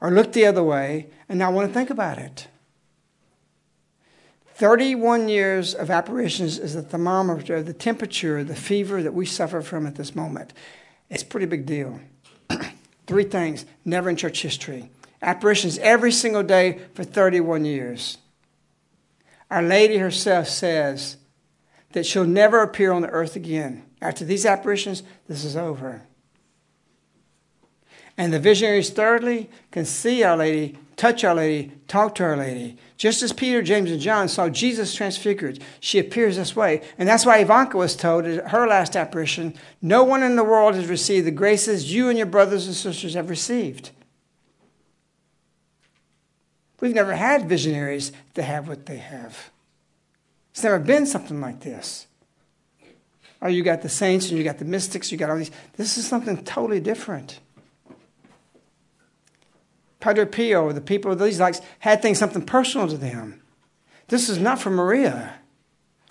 or 0.00 0.10
look 0.10 0.32
the 0.32 0.46
other 0.46 0.62
way 0.62 1.08
and 1.28 1.38
not 1.38 1.52
want 1.52 1.68
to 1.68 1.74
think 1.74 1.90
about 1.90 2.16
it. 2.16 2.48
31 4.54 5.28
years 5.28 5.74
of 5.74 5.90
apparitions 5.90 6.58
is 6.58 6.74
the 6.74 6.82
thermometer, 6.82 7.62
the 7.62 7.74
temperature, 7.74 8.42
the 8.42 8.56
fever 8.56 9.02
that 9.02 9.12
we 9.12 9.26
suffer 9.26 9.60
from 9.60 9.86
at 9.86 9.96
this 9.96 10.16
moment. 10.16 10.54
It's 11.10 11.22
a 11.22 11.26
pretty 11.26 11.46
big 11.46 11.66
deal. 11.66 12.00
Three 13.08 13.24
things, 13.24 13.64
never 13.86 14.10
in 14.10 14.16
church 14.16 14.42
history. 14.42 14.90
Apparitions 15.22 15.78
every 15.78 16.12
single 16.12 16.42
day 16.42 16.82
for 16.92 17.02
31 17.02 17.64
years. 17.64 18.18
Our 19.50 19.62
Lady 19.62 19.96
herself 19.96 20.46
says 20.46 21.16
that 21.92 22.04
she'll 22.04 22.26
never 22.26 22.62
appear 22.62 22.92
on 22.92 23.00
the 23.00 23.08
earth 23.08 23.34
again. 23.34 23.82
After 24.02 24.26
these 24.26 24.44
apparitions, 24.44 25.02
this 25.26 25.42
is 25.42 25.56
over. 25.56 26.02
And 28.18 28.30
the 28.30 28.38
visionaries, 28.38 28.90
thirdly, 28.90 29.48
can 29.70 29.86
see 29.86 30.22
Our 30.22 30.36
Lady, 30.36 30.78
touch 30.96 31.24
Our 31.24 31.36
Lady, 31.36 31.72
talk 31.88 32.14
to 32.16 32.24
Our 32.24 32.36
Lady. 32.36 32.76
Just 32.98 33.22
as 33.22 33.32
Peter, 33.32 33.62
James, 33.62 33.92
and 33.92 34.00
John 34.00 34.28
saw 34.28 34.48
Jesus 34.48 34.92
transfigured, 34.92 35.60
she 35.78 36.00
appears 36.00 36.36
this 36.36 36.56
way. 36.56 36.82
And 36.98 37.08
that's 37.08 37.24
why 37.24 37.38
Ivanka 37.38 37.78
was 37.78 37.94
told 37.94 38.26
at 38.26 38.48
her 38.48 38.66
last 38.66 38.96
apparition 38.96 39.54
no 39.80 40.02
one 40.02 40.24
in 40.24 40.34
the 40.34 40.42
world 40.42 40.74
has 40.74 40.88
received 40.88 41.24
the 41.24 41.30
graces 41.30 41.94
you 41.94 42.08
and 42.08 42.18
your 42.18 42.26
brothers 42.26 42.66
and 42.66 42.74
sisters 42.74 43.14
have 43.14 43.30
received. 43.30 43.92
We've 46.80 46.94
never 46.94 47.14
had 47.14 47.48
visionaries 47.48 48.10
that 48.34 48.42
have 48.42 48.66
what 48.66 48.86
they 48.86 48.98
have. 48.98 49.50
It's 50.50 50.64
never 50.64 50.80
been 50.80 51.06
something 51.06 51.40
like 51.40 51.60
this. 51.60 52.08
Oh, 53.40 53.46
you 53.46 53.62
got 53.62 53.82
the 53.82 53.88
saints 53.88 54.28
and 54.28 54.38
you 54.38 54.42
got 54.42 54.58
the 54.58 54.64
mystics, 54.64 55.12
you 55.12 55.18
got 55.18 55.30
all 55.30 55.36
these. 55.36 55.52
This 55.76 55.98
is 55.98 56.06
something 56.06 56.42
totally 56.42 56.80
different. 56.80 57.38
Padre 60.00 60.24
Pio, 60.24 60.72
the 60.72 60.80
people 60.80 61.12
of 61.12 61.18
these 61.18 61.40
likes, 61.40 61.60
had 61.80 62.00
things 62.00 62.18
something 62.18 62.44
personal 62.44 62.88
to 62.88 62.96
them. 62.96 63.42
This 64.08 64.28
is 64.28 64.38
not 64.38 64.60
for 64.60 64.70
Maria. 64.70 65.34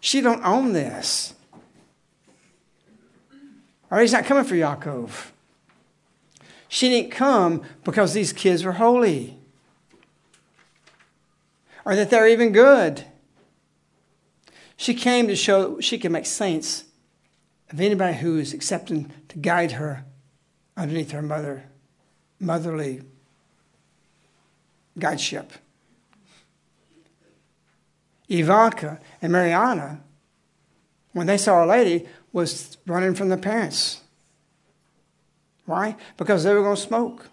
She 0.02 0.22
don't 0.22 0.44
own 0.44 0.74
this. 0.74 1.34
Or 3.90 4.00
he's 4.00 4.12
not 4.12 4.26
coming 4.26 4.44
for 4.44 4.56
Jakov. 4.56 5.32
She 6.68 6.90
didn't 6.90 7.12
come 7.12 7.64
because 7.84 8.14
these 8.14 8.34
kids 8.34 8.64
were 8.64 8.74
holy 8.74 9.38
or 11.88 11.96
that 11.96 12.10
they're 12.10 12.28
even 12.28 12.52
good. 12.52 13.06
She 14.76 14.94
came 14.94 15.28
to 15.28 15.38
show 15.38 15.80
she 15.80 15.98
can 15.98 16.12
make 16.12 16.26
saints 16.26 16.84
of 17.72 17.80
anybody 17.80 18.18
who 18.18 18.38
is 18.38 18.54
accepting 18.54 19.10
to 19.30 19.38
guide 19.38 19.74
her 19.74 20.04
underneath 20.76 21.12
her 21.12 21.22
mother, 21.22 21.64
motherly 22.42 23.04
guideship. 24.98 25.50
Ivanka 28.30 29.00
and 29.22 29.34
Mirjana, 29.34 30.00
when 31.14 31.28
they 31.28 31.38
saw 31.38 31.56
Our 31.56 31.68
Lady, 31.68 32.06
was 32.34 32.78
running 32.86 33.16
from 33.16 33.30
their 33.30 33.38
parents. 33.38 34.02
Why? 35.66 35.96
Because 36.18 36.44
they 36.44 36.54
were 36.54 36.62
going 36.62 36.76
to 36.76 36.82
smoke. 36.82 37.28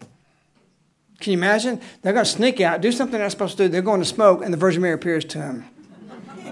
Can 1.21 1.33
you 1.33 1.39
imagine? 1.39 1.81
They're 2.03 2.13
going 2.13 2.25
to 2.25 2.31
sneak 2.31 2.61
out, 2.61 2.81
do 2.81 2.93
something 2.93 3.19
they're 3.19 3.31
supposed 3.31 3.57
to 3.57 3.65
do. 3.65 3.69
They're 3.69 3.83
going 3.83 4.01
to 4.01 4.07
smoke, 4.07 4.43
and 4.45 4.53
the 4.53 4.59
Virgin 4.59 4.83
Mary 4.83 4.95
appears 4.95 5.25
to 5.27 5.39
them. 5.39 5.65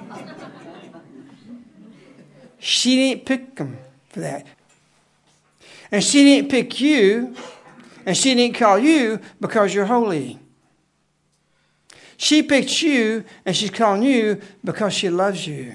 she 2.59 2.96
didn't 2.96 3.27
pick 3.27 3.57
them 3.57 3.79
for 4.09 4.20
that. 4.20 4.46
And 5.90 6.03
she 6.03 6.25
didn't 6.25 6.51
pick 6.51 6.81
you, 6.81 7.35
and 8.07 8.16
she 8.16 8.35
didn't 8.35 8.57
call 8.57 8.79
you 8.79 9.20
because 9.40 9.75
you're 9.75 9.87
holy. 9.87 10.38
She 12.22 12.44
picked 12.44 12.82
you, 12.82 13.24
and 13.44 13.56
she's 13.56 13.70
calling 13.70 14.04
you 14.04 14.40
because 14.62 14.94
she 14.94 15.11
loves 15.11 15.44
you. 15.44 15.74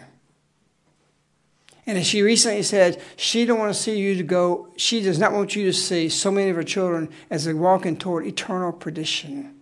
And 1.85 1.97
as 1.97 2.07
she 2.07 2.21
recently 2.21 2.63
said, 2.63 3.01
she 3.17 3.43
don't 3.43 3.59
want 3.59 3.73
to 3.73 3.77
see 3.77 3.99
you 3.99 4.15
to 4.15 4.23
go, 4.23 4.69
she 4.77 5.01
does 5.01 5.19
not 5.19 5.33
want 5.33 5.57
you 5.57 5.65
to 5.65 5.73
see 5.73 6.07
so 6.07 6.31
many 6.31 6.49
of 6.49 6.55
her 6.55 6.63
children 6.63 7.09
as 7.29 7.43
they're 7.43 7.53
walking 7.53 7.97
toward 7.97 8.25
eternal 8.25 8.71
perdition. 8.71 9.59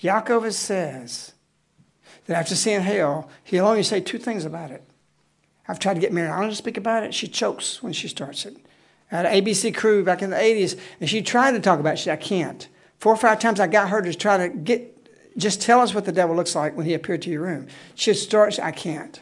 Jakov 0.00 0.52
says 0.52 1.32
that 2.26 2.38
after 2.38 2.54
seeing 2.54 2.82
hell, 2.82 3.28
he'll 3.42 3.66
only 3.66 3.82
say 3.82 4.00
two 4.00 4.18
things 4.18 4.44
about 4.44 4.70
it. 4.70 4.84
I've 5.66 5.80
tried 5.80 5.94
to 5.94 6.00
get 6.00 6.12
married. 6.12 6.30
I 6.30 6.48
to 6.48 6.54
speak 6.54 6.76
about 6.76 7.02
it. 7.02 7.12
She 7.12 7.26
chokes 7.26 7.82
when 7.82 7.92
she 7.92 8.06
starts 8.06 8.46
it. 8.46 8.56
I 9.10 9.16
had 9.16 9.26
an 9.26 9.44
ABC 9.44 9.74
crew 9.74 10.04
back 10.04 10.22
in 10.22 10.30
the 10.30 10.36
80s, 10.36 10.78
and 11.00 11.10
she 11.10 11.22
tried 11.22 11.52
to 11.52 11.60
talk 11.60 11.80
about 11.80 11.94
it. 11.94 11.96
She 11.96 12.04
said, 12.04 12.20
I 12.20 12.22
can't. 12.22 12.68
Four 12.98 13.14
or 13.14 13.16
five 13.16 13.40
times 13.40 13.58
I 13.58 13.66
got 13.66 13.88
her 13.88 14.00
to 14.00 14.14
try 14.14 14.36
to 14.36 14.48
get, 14.48 14.93
just 15.36 15.60
tell 15.60 15.80
us 15.80 15.94
what 15.94 16.04
the 16.04 16.12
devil 16.12 16.36
looks 16.36 16.54
like 16.54 16.76
when 16.76 16.86
he 16.86 16.94
appeared 16.94 17.22
to 17.22 17.30
your 17.30 17.42
room. 17.42 17.66
She 17.94 18.14
starts, 18.14 18.58
I 18.58 18.70
can't. 18.70 19.20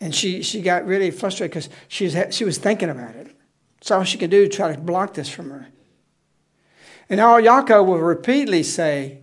And 0.00 0.14
she, 0.14 0.42
she 0.42 0.60
got 0.60 0.86
really 0.86 1.10
frustrated 1.10 1.52
because 1.52 1.68
she 1.88 2.04
was, 2.04 2.34
she 2.34 2.44
was 2.44 2.58
thinking 2.58 2.90
about 2.90 3.14
it. 3.14 3.34
So 3.80 3.98
all 3.98 4.04
she 4.04 4.18
could 4.18 4.30
do 4.30 4.46
to 4.46 4.54
try 4.54 4.74
to 4.74 4.80
block 4.80 5.14
this 5.14 5.28
from 5.28 5.50
her. 5.50 5.68
And 7.08 7.20
all 7.20 7.40
Jakov 7.40 7.86
will 7.86 7.98
repeatedly 7.98 8.62
say, 8.62 9.20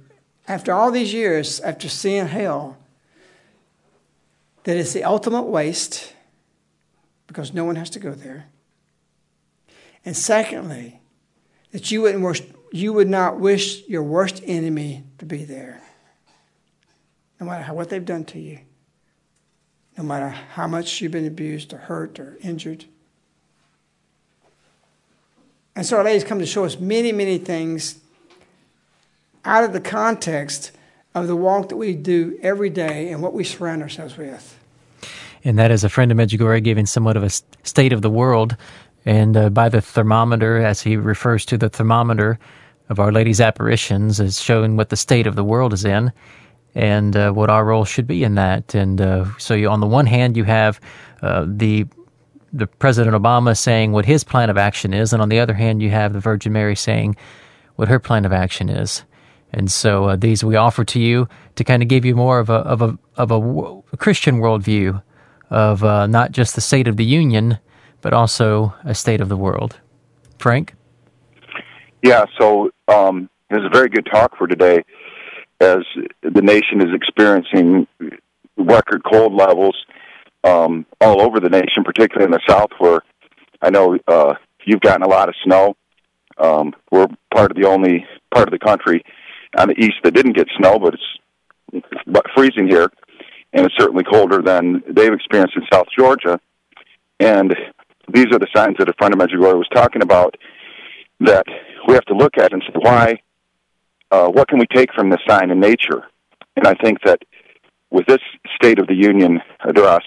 after 0.47 0.73
all 0.73 0.89
these 0.89 1.13
years, 1.13 1.59
after 1.59 1.89
seeing 1.89 2.27
hell, 2.27 2.77
that 4.63 4.77
it's 4.77 4.93
the 4.93 5.03
ultimate 5.03 5.43
waste 5.43 6.13
because 7.27 7.53
no 7.53 7.65
one 7.65 7.75
has 7.75 7.89
to 7.91 7.99
go 7.99 8.11
there. 8.11 8.47
And 10.05 10.15
secondly, 10.15 11.01
that 11.71 11.91
you 11.91 12.01
wouldn't 12.01 12.23
you 12.73 12.91
would 12.91 13.07
not 13.07 13.39
wish 13.39 13.88
your 13.88 14.01
worst 14.01 14.41
enemy 14.47 15.03
to 15.19 15.25
be 15.25 15.45
there. 15.45 15.79
No 17.39 17.45
matter 17.45 17.62
how, 17.62 17.75
what 17.75 17.89
they've 17.89 18.03
done 18.03 18.25
to 18.25 18.39
you. 18.39 18.62
No 19.95 20.03
matter 20.03 20.29
how 20.29 20.65
much 20.65 20.99
you've 20.99 21.12
been 21.12 21.27
abused 21.27 21.71
or 21.71 21.77
hurt 21.77 22.19
or 22.19 22.39
injured. 22.41 22.86
And 25.75 25.86
so 25.86 25.97
our 25.97 26.03
ladies 26.03 26.23
come 26.23 26.39
to 26.39 26.47
show 26.47 26.65
us 26.65 26.79
many, 26.79 27.12
many 27.12 27.38
things 27.38 27.99
out 29.45 29.63
of 29.63 29.71
the 29.71 29.79
context 29.79 30.71
of 31.13 31.27
the 31.27 31.36
walk 31.36 31.69
that 31.69 31.77
we 31.77 31.93
do 31.93 32.39
every 32.41 32.71
day 32.71 33.12
and 33.12 33.21
what 33.21 33.33
we 33.33 33.43
surround 33.43 33.83
ourselves 33.83 34.17
with. 34.17 34.57
And 35.43 35.59
that 35.59 35.69
is 35.69 35.83
a 35.83 35.89
friend 35.89 36.12
of 36.12 36.17
Medjugorje 36.17 36.63
giving 36.63 36.88
somewhat 36.88 37.17
of 37.17 37.23
a 37.23 37.29
state 37.29 37.93
of 37.93 38.01
the 38.01 38.09
world. 38.09 38.57
And 39.05 39.38
uh, 39.38 39.49
by 39.51 39.69
the 39.69 39.79
thermometer, 39.79 40.57
as 40.57 40.81
he 40.81 40.97
refers 40.97 41.45
to 41.47 41.57
the 41.57 41.69
thermometer 41.69 42.39
of 42.93 42.99
Our 42.99 43.12
Lady's 43.12 43.41
apparitions, 43.41 44.19
is 44.19 44.39
showing 44.39 44.77
what 44.77 44.89
the 44.89 44.95
state 44.95 45.27
of 45.27 45.36
the 45.36 45.43
world 45.43 45.73
is 45.73 45.84
in 45.84 46.13
and 46.75 47.15
uh, 47.15 47.32
what 47.32 47.49
our 47.49 47.65
role 47.65 47.86
should 47.86 48.08
be 48.08 48.23
in 48.23 48.36
that. 48.36 48.73
And 48.73 49.01
uh, 49.01 49.25
so, 49.38 49.53
you, 49.53 49.69
on 49.69 49.79
the 49.79 49.88
one 49.88 50.06
hand, 50.06 50.38
you 50.38 50.43
have 50.45 50.79
uh, 51.21 51.45
the 51.47 51.86
the 52.56 52.67
President 52.67 53.15
Obama 53.15 53.58
saying 53.58 53.93
what 53.93 54.06
his 54.06 54.23
plan 54.23 54.51
of 54.51 54.58
action 54.58 54.93
is, 54.93 55.12
and 55.12 55.23
on 55.23 55.29
the 55.29 55.39
other 55.39 55.56
hand, 55.56 55.82
you 55.82 55.89
have 55.89 56.13
the 56.13 56.19
Virgin 56.19 56.53
Mary 56.53 56.75
saying 56.75 57.15
what 57.77 57.88
her 57.88 57.99
plan 57.99 58.25
of 58.25 58.32
action 58.32 58.69
is. 58.69 59.03
And 59.51 59.71
so 59.71 60.06
uh, 60.06 60.15
these 60.15 60.43
we 60.43 60.56
offer 60.56 60.84
to 60.86 60.99
you 60.99 61.27
to 61.56 61.63
kind 61.63 61.82
of 61.82 61.89
give 61.89 62.06
you 62.06 62.15
more 62.15 62.39
of 62.39 62.49
a 62.49 62.62
of 62.73 62.82
a 62.82 62.97
of 63.17 63.32
a, 63.32 63.97
Christian 63.97 64.39
worldview 64.39 65.01
of 65.49 65.84
uh, 65.84 66.08
not 66.08 66.32
just 66.32 66.56
the 66.56 66.62
state 66.62 66.88
of 66.88 66.97
the 66.97 67.06
union, 67.06 67.60
but 68.01 68.13
also 68.13 68.73
a 68.84 68.95
state 68.95 69.21
of 69.21 69.29
the 69.29 69.38
world. 69.38 69.79
Frank. 70.38 70.75
Yeah. 72.03 72.25
So 72.37 72.69
um, 72.89 73.29
it 73.49 73.55
was 73.55 73.65
a 73.65 73.73
very 73.73 73.89
good 73.89 74.05
talk 74.11 74.37
for 74.37 74.45
today, 74.45 74.83
as 75.61 75.79
the 76.21 76.41
nation 76.41 76.81
is 76.81 76.93
experiencing 76.93 77.87
record 78.57 79.01
cold 79.09 79.33
levels 79.33 79.75
um, 80.43 80.85
all 80.99 81.21
over 81.21 81.39
the 81.39 81.49
nation, 81.49 81.85
particularly 81.85 82.25
in 82.25 82.31
the 82.31 82.41
South, 82.47 82.71
where 82.77 82.99
I 83.61 83.69
know 83.69 83.97
uh, 84.07 84.33
you've 84.65 84.81
gotten 84.81 85.03
a 85.03 85.07
lot 85.07 85.29
of 85.29 85.35
snow. 85.45 85.75
Um, 86.37 86.73
we're 86.91 87.07
part 87.33 87.51
of 87.51 87.57
the 87.57 87.67
only 87.69 88.05
part 88.31 88.49
of 88.49 88.51
the 88.51 88.59
country 88.59 89.03
on 89.57 89.69
the 89.69 89.79
east 89.79 89.95
that 90.03 90.13
didn't 90.13 90.35
get 90.35 90.47
snow, 90.57 90.79
but 90.79 90.95
it's 90.95 91.83
freezing 92.35 92.67
here, 92.67 92.91
and 93.53 93.65
it's 93.65 93.77
certainly 93.77 94.03
colder 94.03 94.41
than 94.41 94.83
they've 94.89 95.13
experienced 95.13 95.55
in 95.55 95.63
South 95.71 95.87
Georgia. 95.97 96.37
And 97.21 97.55
these 98.13 98.25
are 98.33 98.39
the 98.39 98.47
signs 98.53 98.75
that 98.79 98.89
a 98.89 98.93
friend 98.97 99.13
of 99.13 99.19
Medjugorje 99.21 99.55
was 99.55 99.69
talking 99.73 100.01
about 100.01 100.35
that 101.21 101.45
we 101.93 101.97
have 101.97 102.06
to 102.06 102.15
look 102.15 102.39
at 102.39 102.51
and 102.53 102.63
say, 102.65 102.73
why, 102.73 103.21
uh, 104.10 104.27
what 104.27 104.47
can 104.47 104.58
we 104.58 104.65
take 104.73 104.91
from 104.95 105.12
this 105.12 105.19
sign 105.29 105.51
in 105.51 105.60
nature? 105.60 106.01
And 106.56 106.65
I 106.65 106.73
think 106.73 106.97
that 107.06 107.19
with 107.91 108.08
this 108.08 108.17
State 108.56 108.79
of 108.79 108.88
the 108.88 108.95
Union 108.95 109.39
address 109.60 110.01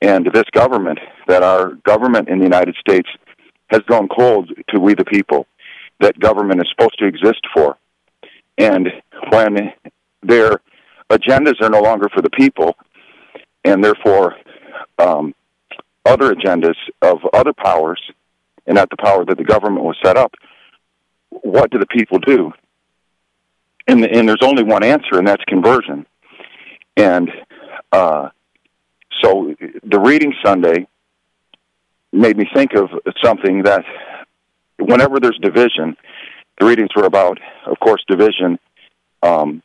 and 0.00 0.26
this 0.32 0.44
government, 0.52 0.98
that 1.28 1.42
our 1.42 1.74
government 1.84 2.30
in 2.30 2.38
the 2.38 2.44
United 2.44 2.76
States 2.80 3.08
has 3.68 3.82
gone 3.82 4.08
cold 4.08 4.50
to 4.70 4.80
we 4.80 4.94
the 4.94 5.04
people 5.04 5.46
that 6.00 6.18
government 6.18 6.62
is 6.62 6.68
supposed 6.70 6.98
to 6.98 7.06
exist 7.06 7.42
for. 7.54 7.76
And 8.56 8.88
when 9.28 9.74
their 10.22 10.62
agendas 11.10 11.60
are 11.60 11.68
no 11.68 11.82
longer 11.82 12.08
for 12.08 12.22
the 12.22 12.30
people, 12.30 12.74
and 13.64 13.84
therefore 13.84 14.36
um, 14.98 15.34
other 16.06 16.34
agendas 16.34 16.76
of 17.02 17.18
other 17.34 17.52
powers, 17.52 18.00
and 18.66 18.76
not 18.76 18.88
the 18.88 18.96
power 18.96 19.26
that 19.26 19.36
the 19.36 19.44
government 19.44 19.84
was 19.84 19.96
set 20.02 20.16
up, 20.16 20.32
what 21.42 21.70
do 21.70 21.78
the 21.78 21.86
people 21.86 22.18
do? 22.18 22.52
And, 23.86 24.04
and 24.04 24.28
there's 24.28 24.42
only 24.42 24.62
one 24.62 24.82
answer, 24.82 25.18
and 25.18 25.26
that's 25.26 25.44
conversion. 25.44 26.06
And 26.96 27.30
uh, 27.92 28.30
so 29.22 29.54
the 29.84 30.00
reading 30.00 30.34
Sunday 30.44 30.86
made 32.12 32.36
me 32.36 32.46
think 32.52 32.72
of 32.74 32.90
something 33.22 33.62
that 33.62 33.84
whenever 34.78 35.20
there's 35.20 35.38
division, 35.40 35.96
the 36.58 36.66
readings 36.66 36.90
were 36.96 37.04
about, 37.04 37.38
of 37.66 37.78
course, 37.78 38.02
division. 38.08 38.58
Um, 39.22 39.62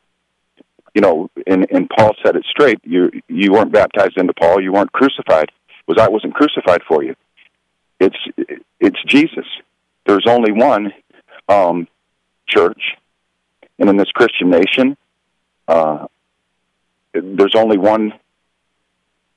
you 0.94 1.02
know, 1.02 1.30
and, 1.48 1.66
and 1.72 1.90
Paul 1.90 2.12
said 2.24 2.36
it 2.36 2.46
straight. 2.50 2.80
You 2.84 3.12
you 3.30 3.54
weren't 3.54 3.72
baptized 3.72 4.18
into 4.18 4.34
Paul. 4.34 4.62
You 4.62 4.74
weren't 4.74 4.92
crucified. 4.92 5.50
Was 5.88 5.98
I 5.98 6.10
wasn't 6.10 6.34
crucified 6.34 6.82
for 6.88 7.04
you? 7.04 7.16
It's 8.00 8.18
it's 8.80 9.02
Jesus. 9.08 9.46
There's 10.06 10.26
only 10.28 10.52
one 10.52 10.92
um, 11.52 11.88
church, 12.48 12.82
and 13.78 13.90
in 13.90 13.98
this 13.98 14.12
Christian 14.14 14.50
nation, 14.50 14.98
uh, 15.68 16.08
there's 17.14 17.56
only 17.56 17.78
one, 17.78 18.14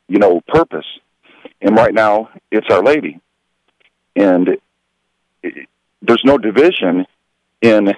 you 0.08 0.18
know, 0.18 0.40
purpose. 0.46 0.86
And 1.60 1.76
right 1.76 1.94
now, 1.94 2.28
it's 2.50 2.66
Our 2.70 2.82
Lady, 2.82 3.20
and 4.14 4.48
it, 5.42 5.68
there's 6.02 6.22
no 6.24 6.38
division 6.38 7.06
in 7.62 7.92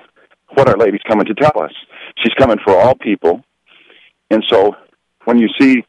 what 0.54 0.68
Our 0.68 0.76
Lady's 0.76 1.02
coming 1.06 1.26
to 1.26 1.34
tell 1.34 1.62
us. 1.62 1.72
She's 2.18 2.34
coming 2.34 2.58
for 2.64 2.74
all 2.74 2.94
people. 2.94 3.42
And 4.30 4.44
so 4.48 4.76
when 5.24 5.38
you 5.38 5.48
see 5.60 5.84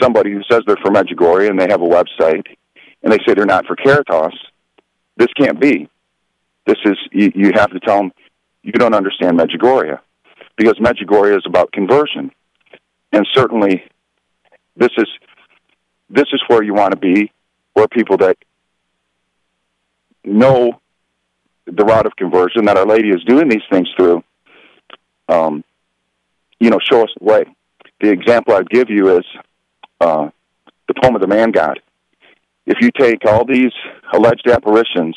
somebody 0.00 0.32
who 0.32 0.42
says 0.50 0.62
they're 0.66 0.76
from 0.76 0.94
Medjugorje 0.94 1.48
and 1.48 1.58
they 1.58 1.68
have 1.68 1.82
a 1.82 1.86
website 1.86 2.46
and 3.02 3.12
they 3.12 3.18
say 3.26 3.34
they're 3.34 3.46
not 3.46 3.66
for 3.66 3.76
Caritas, 3.76 4.34
this 5.16 5.32
can't 5.34 5.60
be. 5.60 5.88
This 6.66 6.78
is, 6.84 6.96
you, 7.10 7.32
you 7.34 7.52
have 7.54 7.70
to 7.70 7.80
tell 7.80 7.98
them, 7.98 8.12
you 8.62 8.72
don't 8.72 8.94
understand 8.94 9.38
Medjugorje 9.38 9.98
because 10.56 10.74
Medjugorje 10.74 11.36
is 11.36 11.44
about 11.46 11.72
conversion. 11.72 12.30
And 13.12 13.26
certainly 13.34 13.84
this 14.76 14.90
is, 14.96 15.08
this 16.08 16.26
is 16.32 16.40
where 16.46 16.62
you 16.62 16.74
want 16.74 16.92
to 16.92 16.98
be, 16.98 17.32
where 17.74 17.88
people 17.88 18.16
that 18.18 18.36
know 20.24 20.80
the 21.66 21.84
route 21.84 22.06
of 22.06 22.16
conversion 22.16 22.66
that 22.66 22.76
Our 22.76 22.86
Lady 22.86 23.08
is 23.08 23.22
doing 23.24 23.48
these 23.48 23.62
things 23.70 23.88
through, 23.96 24.22
um, 25.28 25.64
you 26.60 26.70
know, 26.70 26.78
show 26.90 27.02
us 27.02 27.10
the 27.18 27.24
way. 27.24 27.44
The 28.00 28.10
example 28.10 28.54
I'd 28.54 28.68
give 28.68 28.90
you 28.90 29.18
is 29.18 29.24
uh, 30.00 30.28
the 30.88 30.94
poem 31.00 31.14
of 31.14 31.20
the 31.20 31.28
man 31.28 31.50
God. 31.50 31.80
If 32.66 32.78
you 32.80 32.90
take 32.96 33.24
all 33.26 33.44
these 33.44 33.72
alleged 34.12 34.48
apparitions 34.48 35.16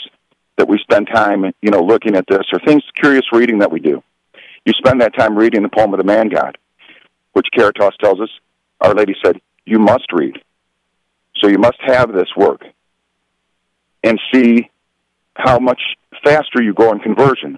that 0.57 0.67
we 0.67 0.77
spend 0.79 1.07
time, 1.13 1.43
you 1.61 1.71
know, 1.71 1.81
looking 1.81 2.15
at 2.15 2.25
this, 2.27 2.43
or 2.53 2.59
things 2.59 2.83
curious 2.95 3.25
reading 3.31 3.59
that 3.59 3.71
we 3.71 3.79
do, 3.79 4.01
you 4.65 4.73
spend 4.73 5.01
that 5.01 5.15
time 5.17 5.35
reading 5.35 5.63
the 5.63 5.69
poem 5.69 5.93
of 5.93 5.99
the 5.99 6.05
man 6.05 6.29
God, 6.29 6.57
which 7.33 7.47
Caritas 7.53 7.95
tells 8.01 8.19
us. 8.19 8.29
Our 8.81 8.93
Lady 8.93 9.15
said, 9.23 9.39
you 9.65 9.79
must 9.79 10.11
read. 10.11 10.37
So 11.37 11.47
you 11.47 11.57
must 11.57 11.77
have 11.85 12.13
this 12.13 12.29
work 12.35 12.61
and 14.03 14.19
see 14.33 14.69
how 15.35 15.59
much 15.59 15.81
faster 16.23 16.61
you 16.61 16.73
go 16.73 16.91
in 16.91 16.99
conversion 16.99 17.57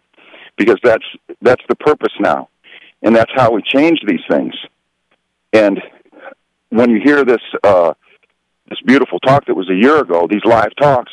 because 0.57 0.77
that's 0.83 1.05
that's 1.41 1.62
the 1.69 1.75
purpose 1.75 2.13
now 2.19 2.49
and 3.03 3.15
that's 3.15 3.31
how 3.36 3.51
we 3.51 3.62
change 3.62 3.99
these 4.07 4.21
things 4.29 4.53
and 5.53 5.79
when 6.69 6.89
you 6.89 6.99
hear 7.03 7.23
this 7.23 7.41
uh, 7.63 7.93
this 8.67 8.79
beautiful 8.86 9.19
talk 9.19 9.45
that 9.45 9.55
was 9.55 9.69
a 9.69 9.75
year 9.75 9.99
ago 9.99 10.27
these 10.29 10.43
live 10.43 10.75
talks 10.81 11.12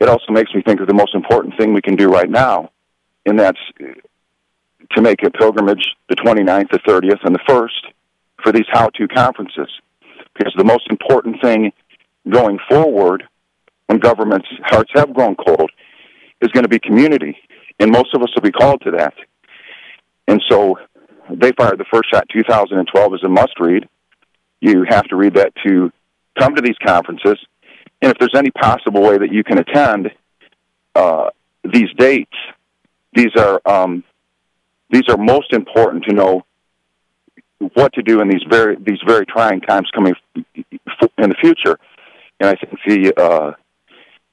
it 0.00 0.08
also 0.08 0.32
makes 0.32 0.52
me 0.54 0.62
think 0.62 0.80
of 0.80 0.86
the 0.86 0.94
most 0.94 1.14
important 1.14 1.56
thing 1.58 1.72
we 1.72 1.82
can 1.82 1.96
do 1.96 2.08
right 2.08 2.30
now 2.30 2.70
and 3.26 3.38
that's 3.38 3.58
uh, 3.82 3.86
to 4.94 5.02
make 5.02 5.22
a 5.22 5.30
pilgrimage 5.30 5.84
the 6.08 6.16
29th 6.16 6.70
the 6.70 6.78
30th 6.80 7.24
and 7.24 7.34
the 7.34 7.40
1st 7.48 7.92
for 8.42 8.52
these 8.52 8.66
how-to 8.70 9.06
conferences 9.08 9.68
because 10.34 10.52
the 10.56 10.64
most 10.64 10.86
important 10.90 11.36
thing 11.42 11.72
going 12.28 12.58
forward 12.68 13.24
when 13.86 13.98
governments' 13.98 14.48
hearts 14.64 14.90
have 14.94 15.12
grown 15.12 15.34
cold 15.34 15.70
is 16.40 16.48
going 16.52 16.62
to 16.62 16.68
be 16.68 16.78
community, 16.78 17.36
and 17.78 17.90
most 17.90 18.14
of 18.14 18.22
us 18.22 18.28
will 18.34 18.42
be 18.42 18.52
called 18.52 18.80
to 18.82 18.92
that. 18.92 19.14
And 20.28 20.40
so 20.48 20.78
they 21.28 21.52
fired 21.52 21.78
the 21.78 21.84
first 21.92 22.10
shot 22.10 22.28
2012 22.32 23.14
as 23.14 23.22
a 23.24 23.28
must 23.28 23.58
read. 23.58 23.88
You 24.60 24.84
have 24.88 25.04
to 25.08 25.16
read 25.16 25.34
that 25.34 25.52
to 25.66 25.90
come 26.38 26.54
to 26.54 26.62
these 26.62 26.76
conferences. 26.84 27.38
And 28.02 28.10
if 28.10 28.18
there's 28.18 28.34
any 28.34 28.50
possible 28.50 29.02
way 29.02 29.18
that 29.18 29.32
you 29.32 29.44
can 29.44 29.58
attend 29.58 30.10
uh, 30.94 31.30
these 31.64 31.88
dates, 31.96 32.36
these 33.14 33.34
are 33.36 33.60
um, 33.66 34.04
these 34.90 35.02
are 35.08 35.16
most 35.16 35.52
important 35.52 36.04
to 36.04 36.14
know 36.14 36.44
what 37.74 37.92
to 37.92 38.02
do 38.02 38.20
in 38.20 38.28
these 38.28 38.42
very 38.48 38.76
these 38.76 39.00
very 39.06 39.26
trying 39.26 39.60
times 39.60 39.88
coming 39.94 40.14
in 40.36 41.28
the 41.28 41.36
future. 41.40 41.78
And 42.40 42.48
I 42.48 42.54
think 42.54 42.78
the 42.86 43.22
uh, 43.22 43.52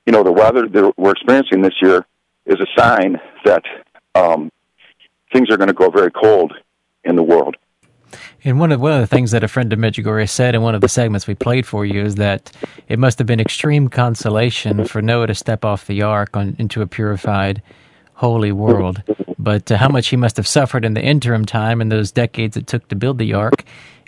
you 0.06 0.13
know 0.13 0.23
the 0.23 0.32
weather 0.32 0.67
that 0.67 0.93
we're 0.97 1.12
experiencing 1.12 1.62
this 1.62 1.75
year 1.82 2.06
is 2.45 2.56
a 2.62 2.80
sign 2.80 3.19
that 3.43 3.63
um, 4.15 4.51
things 5.34 5.49
are 5.49 5.58
going 5.58 5.67
to 5.67 5.73
go 5.73 5.89
very 5.89 6.12
cold 6.12 6.53
in 7.03 7.15
the 7.15 7.23
world. 7.23 7.58
And 8.43 8.60
one 8.60 8.72
of 8.72 8.80
one 8.80 8.93
of 8.93 9.02
the 9.02 9.08
things 9.08 9.32
that 9.32 9.43
a 9.43 9.48
friend 9.48 9.72
of 9.74 9.80
Medjugorje 9.80 10.30
said 10.30 10.56
in 10.56 10.62
one 10.62 10.76
of 10.76 10.82
the 10.82 10.89
segments 10.89 11.28
we 11.28 11.36
played 11.36 11.65
for 11.65 11.86
you 11.86 12.04
is 12.04 12.15
that 12.15 12.52
it 12.88 13.00
must 13.00 13.17
have 13.20 13.28
been 13.28 13.39
extreme 13.39 13.88
consolation 13.88 14.86
for 14.86 15.02
Noah 15.02 15.28
to 15.28 15.36
step 15.36 15.65
off 15.65 15.88
the 15.88 16.02
ark 16.02 16.38
on, 16.38 16.56
into 16.60 16.82
a 16.82 16.88
purified, 16.88 17.62
holy 18.13 18.52
world. 18.52 19.04
But 19.38 19.72
uh, 19.72 19.78
how 19.78 19.89
much 19.89 20.08
he 20.08 20.15
must 20.17 20.38
have 20.38 20.48
suffered 20.48 20.86
in 20.86 20.93
the 20.93 21.04
interim 21.04 21.46
time 21.46 21.82
in 21.82 21.89
those 21.89 22.12
decades 22.12 22.58
it 22.58 22.67
took 22.67 22.88
to 22.89 22.96
build 22.96 23.17
the 23.17 23.34
ark. 23.34 23.63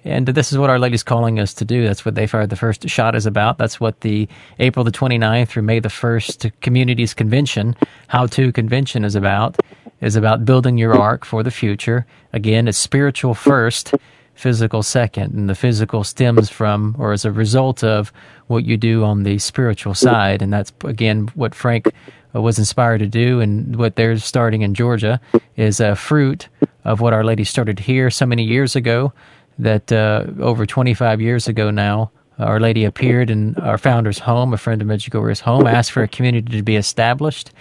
And 0.06 0.28
this 0.28 0.52
is 0.52 0.58
what 0.58 0.70
Our 0.70 0.80
Lady's 0.80 1.04
calling 1.04 1.40
us 1.40 1.54
to 1.56 1.66
do. 1.66 1.84
That's 1.84 2.06
what 2.06 2.16
They 2.16 2.26
Fired 2.26 2.50
the 2.50 2.56
First 2.56 2.88
Shot 2.90 3.16
is 3.16 3.26
about. 3.26 3.58
That's 3.58 3.80
what 3.80 4.02
the 4.02 4.28
April 4.60 4.86
the 4.86 4.92
29th 4.92 5.50
through 5.50 5.64
May 5.64 5.80
the 5.80 5.90
1st 5.90 6.52
Communities 6.62 7.14
Convention, 7.14 7.76
How 8.08 8.26
To 8.28 8.52
Convention 8.52 9.04
is 9.04 9.16
about, 9.16 9.60
is 10.02 10.16
about 10.16 10.46
building 10.46 10.78
your 10.78 11.00
ark 11.00 11.26
for 11.26 11.44
the 11.44 11.52
future. 11.52 12.06
Again, 12.34 12.68
it's 12.68 12.78
spiritual 12.78 13.34
first 13.34 13.94
physical 14.40 14.82
second. 14.82 15.34
And 15.34 15.50
the 15.50 15.56
physical 15.56 16.04
stems 16.06 16.50
from 16.50 16.96
or 16.98 17.12
as 17.12 17.26
a 17.26 17.32
result 17.32 17.84
of 17.84 18.14
what 18.48 18.64
you 18.64 18.78
do 18.78 19.04
on 19.04 19.24
the 19.24 19.38
spiritual 19.38 19.94
side. 19.94 20.42
And 20.42 20.54
that's, 20.54 20.72
again, 20.86 21.28
what 21.36 21.54
Frank 21.54 21.92
was 22.32 22.58
inspired 22.58 23.00
to 23.00 23.08
do 23.08 23.42
and 23.42 23.76
what 23.76 23.98
they're 23.98 24.18
starting 24.18 24.62
in 24.62 24.74
Georgia 24.74 25.20
is 25.58 25.82
a 25.82 25.96
fruit 25.96 26.48
of 26.86 27.02
what 27.02 27.12
Our 27.12 27.24
Lady 27.24 27.44
started 27.44 27.80
here 27.80 28.10
so 28.10 28.26
many 28.26 28.44
years 28.44 28.76
ago 28.78 29.12
that 29.58 29.92
uh, 29.92 30.26
over 30.40 30.66
25 30.66 31.20
years 31.20 31.50
ago 31.50 31.70
now, 31.70 32.12
Our 32.38 32.62
Lady 32.62 32.86
appeared 32.86 33.30
in 33.30 33.56
our 33.56 33.78
founder's 33.78 34.20
home, 34.20 34.54
a 34.54 34.58
friend 34.58 34.82
of 34.82 34.88
Medjugorje's 34.88 35.42
home, 35.42 35.68
asked 35.68 35.92
for 35.92 36.02
a 36.02 36.08
community 36.08 36.56
to 36.56 36.64
be 36.64 36.78
established 36.78 37.52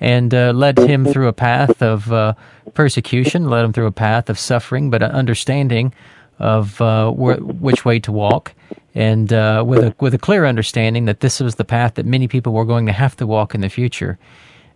and 0.00 0.32
uh, 0.34 0.52
led 0.52 0.78
him 0.78 1.04
through 1.04 1.28
a 1.28 1.32
path 1.32 1.82
of 1.82 2.12
uh, 2.12 2.34
persecution, 2.74 3.50
led 3.50 3.64
him 3.64 3.72
through 3.72 3.86
a 3.86 3.92
path 3.92 4.30
of 4.30 4.38
suffering, 4.38 4.90
but 4.90 5.02
an 5.02 5.10
understanding 5.10 5.92
of 6.38 6.80
uh, 6.80 7.10
wh- 7.10 7.60
which 7.60 7.84
way 7.84 7.98
to 8.00 8.12
walk, 8.12 8.54
and 8.94 9.32
uh, 9.32 9.64
with 9.66 9.84
a 9.84 9.94
with 9.98 10.14
a 10.14 10.18
clear 10.18 10.46
understanding 10.46 11.06
that 11.06 11.20
this 11.20 11.40
was 11.40 11.56
the 11.56 11.64
path 11.64 11.94
that 11.94 12.06
many 12.06 12.28
people 12.28 12.52
were 12.52 12.64
going 12.64 12.86
to 12.86 12.92
have 12.92 13.16
to 13.16 13.26
walk 13.26 13.54
in 13.54 13.60
the 13.60 13.68
future. 13.68 14.18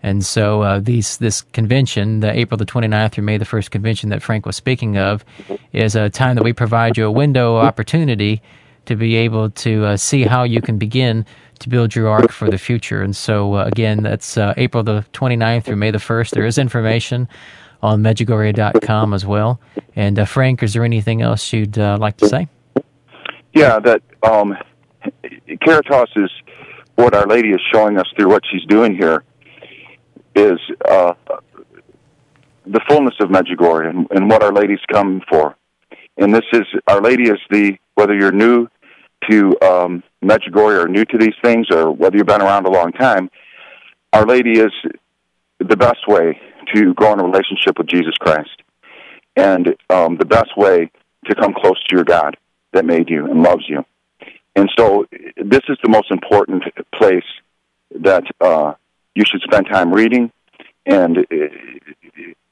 And 0.02 0.24
so 0.24 0.62
uh, 0.62 0.80
these 0.80 1.18
this 1.18 1.42
convention, 1.42 2.20
the 2.20 2.36
April 2.36 2.58
the 2.58 2.66
29th 2.66 3.12
through 3.12 3.24
May 3.24 3.38
the 3.38 3.44
1st 3.44 3.70
convention 3.70 4.10
that 4.10 4.20
Frank 4.20 4.46
was 4.46 4.56
speaking 4.56 4.98
of, 4.98 5.24
is 5.72 5.94
a 5.94 6.10
time 6.10 6.34
that 6.34 6.42
we 6.42 6.52
provide 6.52 6.96
you 6.96 7.06
a 7.06 7.10
window 7.10 7.56
opportunity 7.56 8.42
to 8.86 8.96
be 8.96 9.16
able 9.16 9.50
to 9.50 9.84
uh, 9.84 9.96
see 9.96 10.22
how 10.22 10.42
you 10.42 10.60
can 10.60 10.78
begin 10.78 11.24
to 11.60 11.68
build 11.68 11.94
your 11.94 12.08
ark 12.08 12.32
for 12.32 12.50
the 12.50 12.58
future. 12.58 13.02
And 13.02 13.14
so, 13.14 13.54
uh, 13.54 13.64
again, 13.64 14.02
that's 14.02 14.36
uh, 14.36 14.54
April 14.56 14.82
the 14.82 15.04
29th 15.12 15.64
through 15.64 15.76
May 15.76 15.90
the 15.90 15.98
1st. 15.98 16.30
There 16.30 16.46
is 16.46 16.58
information 16.58 17.28
on 17.82 18.02
Medjugorje.com 18.02 19.14
as 19.14 19.24
well. 19.26 19.60
And 19.96 20.18
uh, 20.18 20.24
Frank, 20.24 20.62
is 20.62 20.72
there 20.72 20.84
anything 20.84 21.22
else 21.22 21.52
you'd 21.52 21.78
uh, 21.78 21.98
like 22.00 22.16
to 22.18 22.28
say? 22.28 22.48
Yeah, 23.54 23.78
that 23.80 24.02
um, 24.22 24.56
Caritas 25.60 26.10
is 26.16 26.30
what 26.96 27.14
Our 27.14 27.26
Lady 27.26 27.50
is 27.50 27.60
showing 27.72 27.98
us 27.98 28.06
through 28.16 28.28
what 28.28 28.42
she's 28.50 28.64
doing 28.66 28.96
here 28.96 29.24
is 30.34 30.58
uh, 30.88 31.14
the 32.66 32.80
fullness 32.88 33.14
of 33.20 33.28
Medjugorje 33.28 33.90
and, 33.90 34.06
and 34.10 34.30
what 34.30 34.42
Our 34.42 34.52
Lady's 34.52 34.80
come 34.90 35.22
for. 35.28 35.56
And 36.16 36.34
this 36.34 36.44
is 36.52 36.62
Our 36.86 37.00
Lady 37.00 37.24
is 37.24 37.38
the 37.50 37.78
whether 37.94 38.14
you're 38.14 38.32
new 38.32 38.68
to 39.30 39.56
um, 39.62 40.02
Medjugorje 40.22 40.84
or 40.84 40.88
new 40.88 41.04
to 41.04 41.18
these 41.18 41.34
things, 41.42 41.68
or 41.70 41.92
whether 41.92 42.16
you've 42.16 42.26
been 42.26 42.42
around 42.42 42.66
a 42.66 42.70
long 42.70 42.92
time, 42.92 43.30
Our 44.12 44.26
Lady 44.26 44.58
is 44.58 44.72
the 45.58 45.76
best 45.76 46.06
way 46.08 46.40
to 46.74 46.94
grow 46.94 47.12
in 47.12 47.20
a 47.20 47.24
relationship 47.24 47.78
with 47.78 47.86
Jesus 47.86 48.14
Christ, 48.20 48.62
and 49.36 49.74
um, 49.90 50.16
the 50.16 50.24
best 50.24 50.56
way 50.56 50.90
to 51.26 51.34
come 51.34 51.54
close 51.54 51.82
to 51.84 51.96
your 51.96 52.04
God 52.04 52.36
that 52.72 52.84
made 52.84 53.08
you 53.08 53.26
and 53.26 53.42
loves 53.42 53.64
you. 53.68 53.84
And 54.54 54.70
so, 54.78 55.06
this 55.36 55.62
is 55.68 55.78
the 55.82 55.88
most 55.88 56.10
important 56.10 56.64
place 56.94 57.24
that 58.00 58.24
uh, 58.40 58.74
you 59.14 59.24
should 59.26 59.40
spend 59.42 59.66
time 59.70 59.92
reading. 59.92 60.30
And 60.84 61.18
uh, 61.18 61.22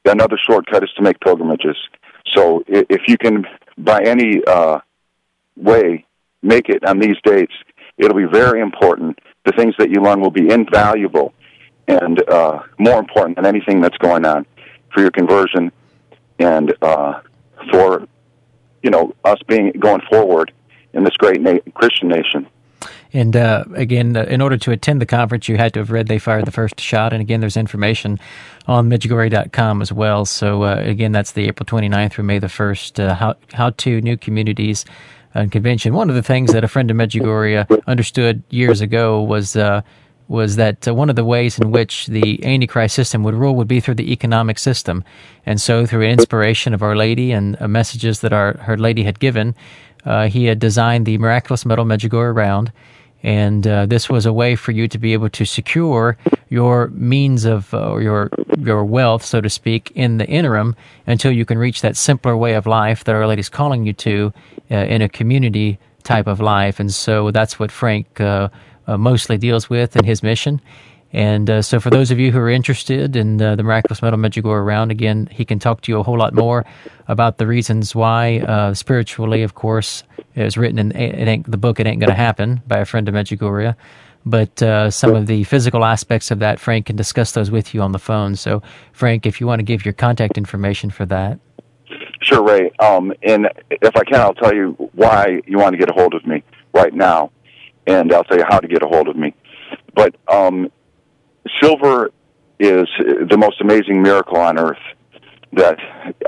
another 0.05 0.39
shortcut 0.47 0.83
is 0.83 0.91
to 0.97 1.03
make 1.03 1.21
pilgrimages. 1.21 1.77
So, 2.33 2.63
if 2.67 3.03
you 3.09 3.19
can, 3.19 3.45
by 3.77 4.03
any 4.03 4.43
uh, 4.47 4.81
way, 5.57 6.07
make 6.43 6.69
it 6.69 6.85
on 6.85 6.99
these 6.99 7.17
dates, 7.25 7.53
it'll 7.99 8.17
be 8.17 8.25
very 8.25 8.61
important. 8.61 9.19
The 9.45 9.53
things 9.53 9.75
that 9.79 9.91
you 9.91 10.01
learn 10.01 10.21
will 10.21 10.31
be 10.31 10.51
invaluable 10.51 11.35
and 11.89 12.23
uh, 12.29 12.61
more 12.79 12.99
important 12.99 13.37
than 13.37 13.47
anything 13.47 13.81
that's 13.81 13.97
going 13.99 14.25
on 14.25 14.47
for 14.93 15.01
your 15.01 15.11
conversion 15.11 15.73
and 16.39 16.75
uh, 16.83 17.21
for 17.71 18.07
you 18.83 18.91
know 18.91 19.15
us 19.25 19.39
being 19.47 19.73
going 19.79 20.01
forward 20.11 20.53
in 20.95 21.05
this 21.05 21.17
great 21.17 21.41
na- 21.41 21.59
Christian 21.75 22.09
nation. 22.09 22.47
And 23.13 23.37
uh, 23.37 23.65
again, 23.75 24.17
uh, 24.17 24.23
in 24.25 24.41
order 24.41 24.57
to 24.59 24.71
attend 24.71 25.01
the 25.01 25.07
conference, 25.07 25.49
you 25.49 25.57
had 25.57 25.75
to 25.75 25.81
have 25.81 25.91
read 25.91 26.07
They 26.07 26.19
Fired 26.19 26.45
the 26.45 26.53
First 26.53 26.81
Shot. 26.81 27.13
And 27.13 27.21
again, 27.21 27.41
there's 27.41 27.57
information 27.57 28.21
on 28.67 28.89
Medjugorje.com 28.89 29.83
as 29.83 29.93
well. 29.93 30.25
So 30.25 30.63
uh, 30.63 30.77
again, 30.77 31.13
that's 31.13 31.33
the 31.33 31.49
April 31.49 31.67
29th 31.67 32.13
through 32.13 32.25
May 32.25 32.39
the 32.39 32.47
1st. 32.47 33.05
Uh, 33.05 33.15
how, 33.15 33.35
how 33.53 33.71
to 33.71 34.01
New 34.01 34.17
Communities 34.17 34.85
and 35.35 35.51
convention. 35.51 35.95
One 35.95 36.09
of 36.09 36.17
the 36.17 36.23
things 36.23 36.53
that 36.53 36.65
a 36.65 36.69
friend 36.69 36.91
of 36.91 36.97
Medjugorje 36.97 37.83
understood 37.87 38.43
years 38.51 38.81
ago 38.81 39.23
was 39.23 39.57
uh, 39.57 39.83
was 40.29 40.55
that 40.57 40.87
uh, 40.87 40.95
one 40.95 41.11
of 41.11 41.17
the 41.17 41.25
ways 41.25 41.59
in 41.59 41.73
which 41.73 42.07
the 42.07 42.45
Antichrist 42.45 42.95
system 42.95 43.25
would 43.25 43.35
rule 43.35 43.57
would 43.57 43.67
be 43.67 43.81
through 43.81 43.97
the 43.97 44.13
economic 44.13 44.61
system, 44.61 45.03
and 45.45 45.61
so 45.61 45.85
through 45.87 46.03
an 46.03 46.11
inspiration 46.11 46.73
of 46.73 46.83
Our 46.83 46.95
Lady 46.95 47.33
and 47.33 47.61
uh, 47.61 47.67
messages 47.67 48.21
that 48.21 48.33
our 48.33 48.57
Her 48.59 48.77
Lady 48.77 49.03
had 49.03 49.19
given, 49.19 49.57
uh, 50.05 50.29
he 50.29 50.45
had 50.45 50.61
designed 50.61 51.05
the 51.05 51.19
miraculous 51.19 51.67
metal 51.67 51.85
Medjugorje 51.85 52.35
round. 52.35 52.73
And 53.23 53.67
uh, 53.67 53.87
this 53.87 54.09
was 54.09 54.27
a 54.27 54.33
way 54.33 54.57
for 54.57 54.73
you 54.73 54.89
to 54.89 54.99
be 54.99 55.13
able 55.13 55.29
to 55.31 55.45
secure 55.45 56.17
your 56.49 56.89
means 56.89 57.45
of 57.45 57.73
uh, 57.75 57.97
your 57.97 58.31
your 58.59 58.85
wealth, 58.85 59.25
so 59.25 59.41
to 59.41 59.51
speak, 59.51 59.93
in 59.95 60.19
the 60.19 60.27
interim 60.27 60.75
until 61.07 61.33
you 61.33 61.45
can 61.45 61.59
reach 61.59 61.81
that 61.83 61.97
simpler 61.97 62.37
way 62.37 62.55
of 62.55 62.67
life 62.67 63.05
that 63.05 63.15
Our 63.15 63.27
Lady's 63.27 63.49
calling 63.49 63.87
you 63.87 63.93
to 63.95 64.33
uh, 64.71 64.75
in 64.75 65.03
a 65.03 65.09
community 65.09 65.79
type 66.03 66.27
of 66.27 66.41
life. 66.41 66.81
And 66.81 66.93
so 66.93 67.31
that's 67.31 67.59
what 67.59 67.71
Frank 67.71 68.21
uh, 68.21 68.49
uh, 68.87 68.97
mostly 68.97 69.39
deals 69.39 69.71
with 69.71 69.97
in 69.97 70.05
his 70.05 70.23
mission. 70.23 70.61
And 71.13 71.51
uh, 71.51 71.63
so, 71.63 71.81
for 71.81 71.91
those 71.91 72.11
of 72.11 72.21
you 72.21 72.31
who 72.31 72.39
are 72.39 72.51
interested 72.51 73.17
in 73.17 73.43
uh, 73.43 73.57
the 73.57 73.65
Miraculous 73.65 74.01
Metal 74.01 74.19
Medjugorje 74.19 74.63
around, 74.63 74.93
again, 74.93 75.29
he 75.31 75.45
can 75.45 75.59
talk 75.59 75.81
to 75.83 75.93
you 75.93 75.99
a 75.99 76.03
whole 76.05 76.19
lot 76.19 76.35
more 76.35 76.65
about 77.09 77.39
the 77.39 77.47
reasons 77.49 77.95
why, 77.95 78.39
uh, 78.41 78.75
spiritually, 78.75 79.43
of 79.43 79.55
course, 79.55 80.05
is 80.37 80.57
written 80.57 80.79
in 80.79 80.93
it 80.93 81.27
ain't, 81.27 81.51
the 81.51 81.57
book 81.57 81.81
It 81.81 81.87
Ain't 81.87 82.01
Gonna 82.01 82.15
Happen 82.15 82.63
by 82.67 82.79
a 82.79 82.85
friend 82.85 83.09
of 83.09 83.15
Medjugorje. 83.15 83.75
But 84.25 84.63
uh, 84.63 84.91
some 84.91 85.15
of 85.15 85.27
the 85.27 85.45
physical 85.45 85.85
aspects 85.85 86.31
of 86.31 86.41
that, 86.41 86.61
Frank 86.61 86.87
can 86.87 86.97
discuss 86.97 87.33
those 87.33 87.51
with 87.51 87.75
you 87.75 87.81
on 87.81 87.93
the 87.93 87.99
phone. 87.99 88.37
So, 88.37 88.63
Frank, 88.93 89.27
if 89.27 89.41
you 89.41 89.47
want 89.47 89.61
to 89.61 89.65
give 89.65 89.85
your 89.85 89.95
contact 89.95 90.37
information 90.37 90.91
for 90.91 91.07
that. 91.07 91.41
Sure, 92.23 92.43
Ray. 92.43 92.71
Um, 92.79 93.13
and 93.23 93.49
if 93.71 93.97
I 93.97 94.05
can, 94.05 94.21
I'll 94.21 94.35
tell 94.35 94.55
you 94.55 94.73
why 94.95 95.41
you 95.47 95.59
want 95.59 95.73
to 95.73 95.79
get 95.79 95.89
a 95.89 95.95
hold 95.95 96.15
of 96.15 96.27
me 96.27 96.45
right 96.75 96.93
now, 96.93 97.33
and 97.87 98.13
I'll 98.13 98.25
tell 98.25 98.37
you 98.37 98.45
how 98.47 98.61
to 98.61 98.69
get 98.69 98.83
a 98.83 98.87
hold 98.87 99.09
of 99.09 99.17
me. 99.17 99.35
But 99.95 100.15
um, 100.29 100.71
silver 101.61 102.11
is 102.59 102.87
the 102.99 103.37
most 103.39 103.61
amazing 103.61 104.03
miracle 104.03 104.37
on 104.37 104.59
earth. 104.59 104.79
That 105.53 105.79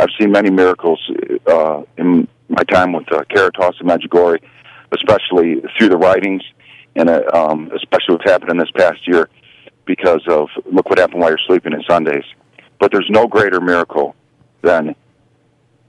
I've 0.00 0.08
seen 0.18 0.32
many 0.32 0.50
miracles 0.50 1.00
uh, 1.46 1.82
in 1.96 2.26
my 2.48 2.64
time 2.64 2.92
with 2.92 3.10
uh, 3.12 3.22
Caritas 3.30 3.76
and 3.78 3.88
Medjugorje, 3.88 4.42
especially 4.92 5.62
through 5.78 5.90
the 5.90 5.96
writings, 5.96 6.42
and 6.96 7.08
uh, 7.08 7.22
um, 7.32 7.70
especially 7.74 8.16
what's 8.16 8.28
happened 8.28 8.50
in 8.50 8.58
this 8.58 8.70
past 8.76 9.06
year 9.06 9.28
because 9.84 10.22
of 10.28 10.48
look 10.70 10.88
what 10.88 10.98
happened 10.98 11.20
while 11.20 11.30
you're 11.30 11.38
sleeping 11.46 11.72
on 11.72 11.84
Sundays. 11.88 12.24
But 12.80 12.90
there's 12.90 13.08
no 13.10 13.28
greater 13.28 13.60
miracle 13.60 14.16
than 14.62 14.96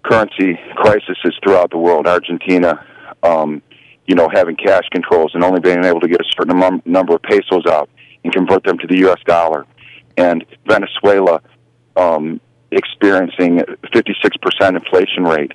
currency 0.03 0.59
crises 0.75 1.17
throughout 1.43 1.71
the 1.71 1.77
world. 1.77 2.05
Argentina, 2.05 2.85
um, 3.23 3.63
you 4.05 4.15
know, 4.15 4.29
having 4.31 4.55
cash 4.55 4.83
controls 4.91 5.31
and 5.33 5.43
only 5.43 5.59
being 5.59 5.83
able 5.83 6.01
to 6.01 6.07
get 6.07 6.21
a 6.21 6.25
certain 6.37 6.59
num- 6.59 6.83
number 6.85 7.15
of 7.15 7.23
pesos 7.23 7.65
out 7.67 7.89
and 8.23 8.33
convert 8.33 8.63
them 8.63 8.77
to 8.79 8.87
the 8.87 8.97
U.S. 8.99 9.19
dollar, 9.25 9.65
and 10.17 10.45
Venezuela 10.65 11.41
um, 11.95 12.39
experiencing 12.71 13.59
56% 13.93 14.75
inflation 14.75 15.23
rate, 15.23 15.53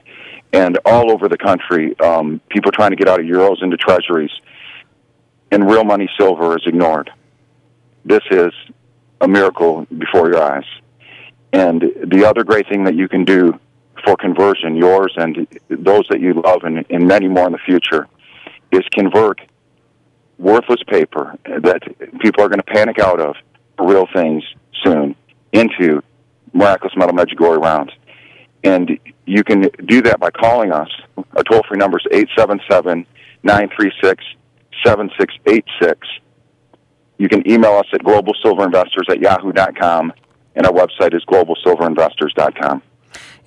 and 0.53 0.79
all 0.85 1.11
over 1.11 1.29
the 1.29 1.39
country, 1.39 1.99
um, 2.01 2.41
people 2.49 2.71
trying 2.73 2.91
to 2.91 2.97
get 2.97 3.09
out 3.09 3.21
of 3.21 3.27
euros 3.27 3.63
into 3.63 3.77
treasuries, 3.77 4.31
and 5.51 5.69
real 5.69 5.85
money 5.85 6.09
silver 6.19 6.57
is 6.57 6.63
ignored. 6.67 7.11
This 8.05 8.23
is 8.31 8.53
a 9.21 9.29
miracle 9.29 9.87
before 9.97 10.29
your 10.29 10.43
eyes. 10.43 10.65
And 11.53 11.83
the 12.05 12.25
other 12.27 12.45
great 12.45 12.69
thing 12.69 12.85
that 12.85 12.95
you 12.95 13.09
can 13.09 13.25
do 13.25 13.59
for 14.05 14.17
conversion, 14.17 14.77
yours 14.77 15.13
and 15.17 15.47
those 15.69 16.07
that 16.09 16.21
you 16.21 16.35
love, 16.35 16.63
and, 16.63 16.85
and 16.91 17.07
many 17.07 17.29
more 17.29 17.47
in 17.47 17.53
the 17.53 17.59
future, 17.59 18.07
is 18.71 18.83
convert 18.93 19.41
worthless 20.39 20.83
paper 20.87 21.37
that 21.45 21.83
people 22.21 22.45
are 22.45 22.49
going 22.49 22.61
to 22.61 22.73
panic 22.73 22.99
out 22.99 23.21
of 23.21 23.37
for 23.77 23.87
real 23.87 24.07
things 24.15 24.43
soon 24.85 25.15
into 25.53 26.03
miraculous 26.53 26.97
metal 26.97 27.15
Medjugorje 27.15 27.63
rounds. 27.63 27.93
And 28.65 28.99
you 29.27 29.45
can 29.45 29.71
do 29.85 30.03
that 30.03 30.19
by 30.19 30.31
calling 30.31 30.73
us. 30.73 30.89
Our 31.17 31.43
toll 31.45 31.63
free 31.69 31.79
number 31.79 31.99
is 31.99 32.07
877 32.11 33.07
936 33.43 34.25
7686. 34.85 36.09
You 37.19 37.29
can 37.29 37.49
email 37.51 37.73
us 37.73 37.87
at 37.93 38.01
globalsilverinvestors 38.01 39.11
at 39.11 39.21
yahoo.com, 39.21 40.13
and 40.55 40.67
our 40.67 40.73
website 40.73 41.15
is 41.15 41.25
globalsilverinvestors.com. 41.25 42.83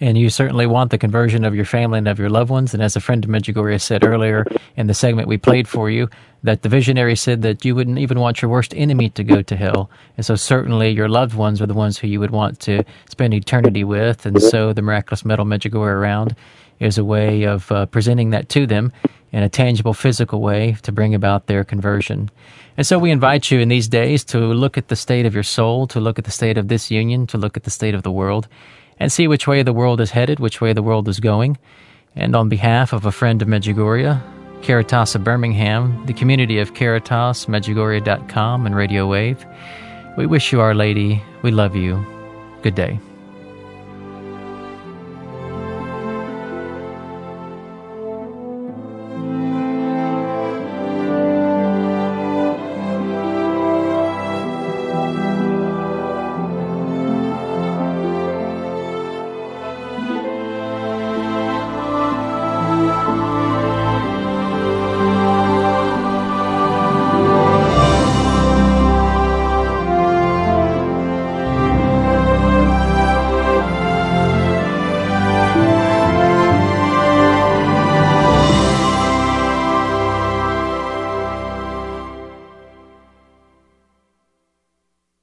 And 0.01 0.17
you 0.17 0.31
certainly 0.31 0.65
want 0.65 0.89
the 0.89 0.97
conversion 0.97 1.45
of 1.45 1.53
your 1.53 1.63
family 1.63 1.99
and 1.99 2.07
of 2.07 2.17
your 2.17 2.29
loved 2.29 2.49
ones. 2.49 2.73
And 2.73 2.81
as 2.81 2.95
a 2.95 2.99
friend 2.99 3.23
of 3.23 3.29
Medjugorje 3.29 3.79
said 3.79 4.03
earlier 4.03 4.45
in 4.75 4.87
the 4.87 4.95
segment 4.95 5.27
we 5.27 5.37
played 5.37 5.67
for 5.67 5.91
you, 5.91 6.09
that 6.41 6.63
the 6.63 6.69
visionary 6.69 7.15
said 7.15 7.43
that 7.43 7.63
you 7.63 7.75
wouldn't 7.75 7.99
even 7.99 8.19
want 8.19 8.41
your 8.41 8.49
worst 8.49 8.73
enemy 8.75 9.09
to 9.11 9.23
go 9.23 9.43
to 9.43 9.55
hell. 9.55 9.91
And 10.17 10.25
so 10.25 10.35
certainly 10.35 10.89
your 10.89 11.07
loved 11.07 11.35
ones 11.35 11.61
are 11.61 11.67
the 11.67 11.75
ones 11.75 11.99
who 11.99 12.07
you 12.07 12.19
would 12.19 12.31
want 12.31 12.59
to 12.61 12.83
spend 13.09 13.35
eternity 13.35 13.83
with. 13.83 14.25
And 14.25 14.41
so 14.41 14.73
the 14.73 14.81
miraculous 14.81 15.23
metal 15.23 15.45
Medjugorje 15.45 15.93
around 15.93 16.35
is 16.79 16.97
a 16.97 17.05
way 17.05 17.43
of 17.43 17.71
uh, 17.71 17.85
presenting 17.85 18.31
that 18.31 18.49
to 18.49 18.65
them 18.65 18.91
in 19.31 19.43
a 19.43 19.49
tangible, 19.49 19.93
physical 19.93 20.41
way 20.41 20.77
to 20.81 20.91
bring 20.91 21.13
about 21.13 21.45
their 21.45 21.63
conversion. 21.63 22.31
And 22.75 22.87
so 22.87 22.97
we 22.97 23.11
invite 23.11 23.51
you 23.51 23.59
in 23.59 23.69
these 23.69 23.87
days 23.87 24.23
to 24.25 24.39
look 24.39 24.79
at 24.79 24.87
the 24.87 24.95
state 24.95 25.27
of 25.27 25.35
your 25.35 25.43
soul, 25.43 25.85
to 25.87 25.99
look 25.99 26.17
at 26.17 26.25
the 26.25 26.31
state 26.31 26.57
of 26.57 26.69
this 26.69 26.89
union, 26.89 27.27
to 27.27 27.37
look 27.37 27.55
at 27.55 27.63
the 27.63 27.69
state 27.69 27.93
of 27.93 28.01
the 28.01 28.11
world, 28.11 28.47
and 29.01 29.11
see 29.11 29.27
which 29.27 29.47
way 29.47 29.63
the 29.63 29.73
world 29.73 29.99
is 29.99 30.11
headed, 30.11 30.39
which 30.39 30.61
way 30.61 30.73
the 30.73 30.83
world 30.83 31.09
is 31.09 31.19
going. 31.19 31.57
And 32.15 32.35
on 32.35 32.49
behalf 32.49 32.93
of 32.93 33.03
a 33.03 33.11
friend 33.11 33.41
of 33.41 33.47
Medjugorje, 33.47 34.21
Caritas 34.61 35.15
of 35.15 35.23
Birmingham, 35.23 36.05
the 36.05 36.13
community 36.13 36.59
of 36.59 36.75
Caritas, 36.75 37.47
Medjugorje.com, 37.47 38.65
and 38.67 38.75
Radio 38.75 39.07
Wave, 39.07 39.43
we 40.17 40.27
wish 40.27 40.51
you 40.51 40.61
Our 40.61 40.75
Lady. 40.75 41.19
We 41.41 41.49
love 41.49 41.75
you. 41.75 42.05
Good 42.61 42.75
day. 42.75 42.99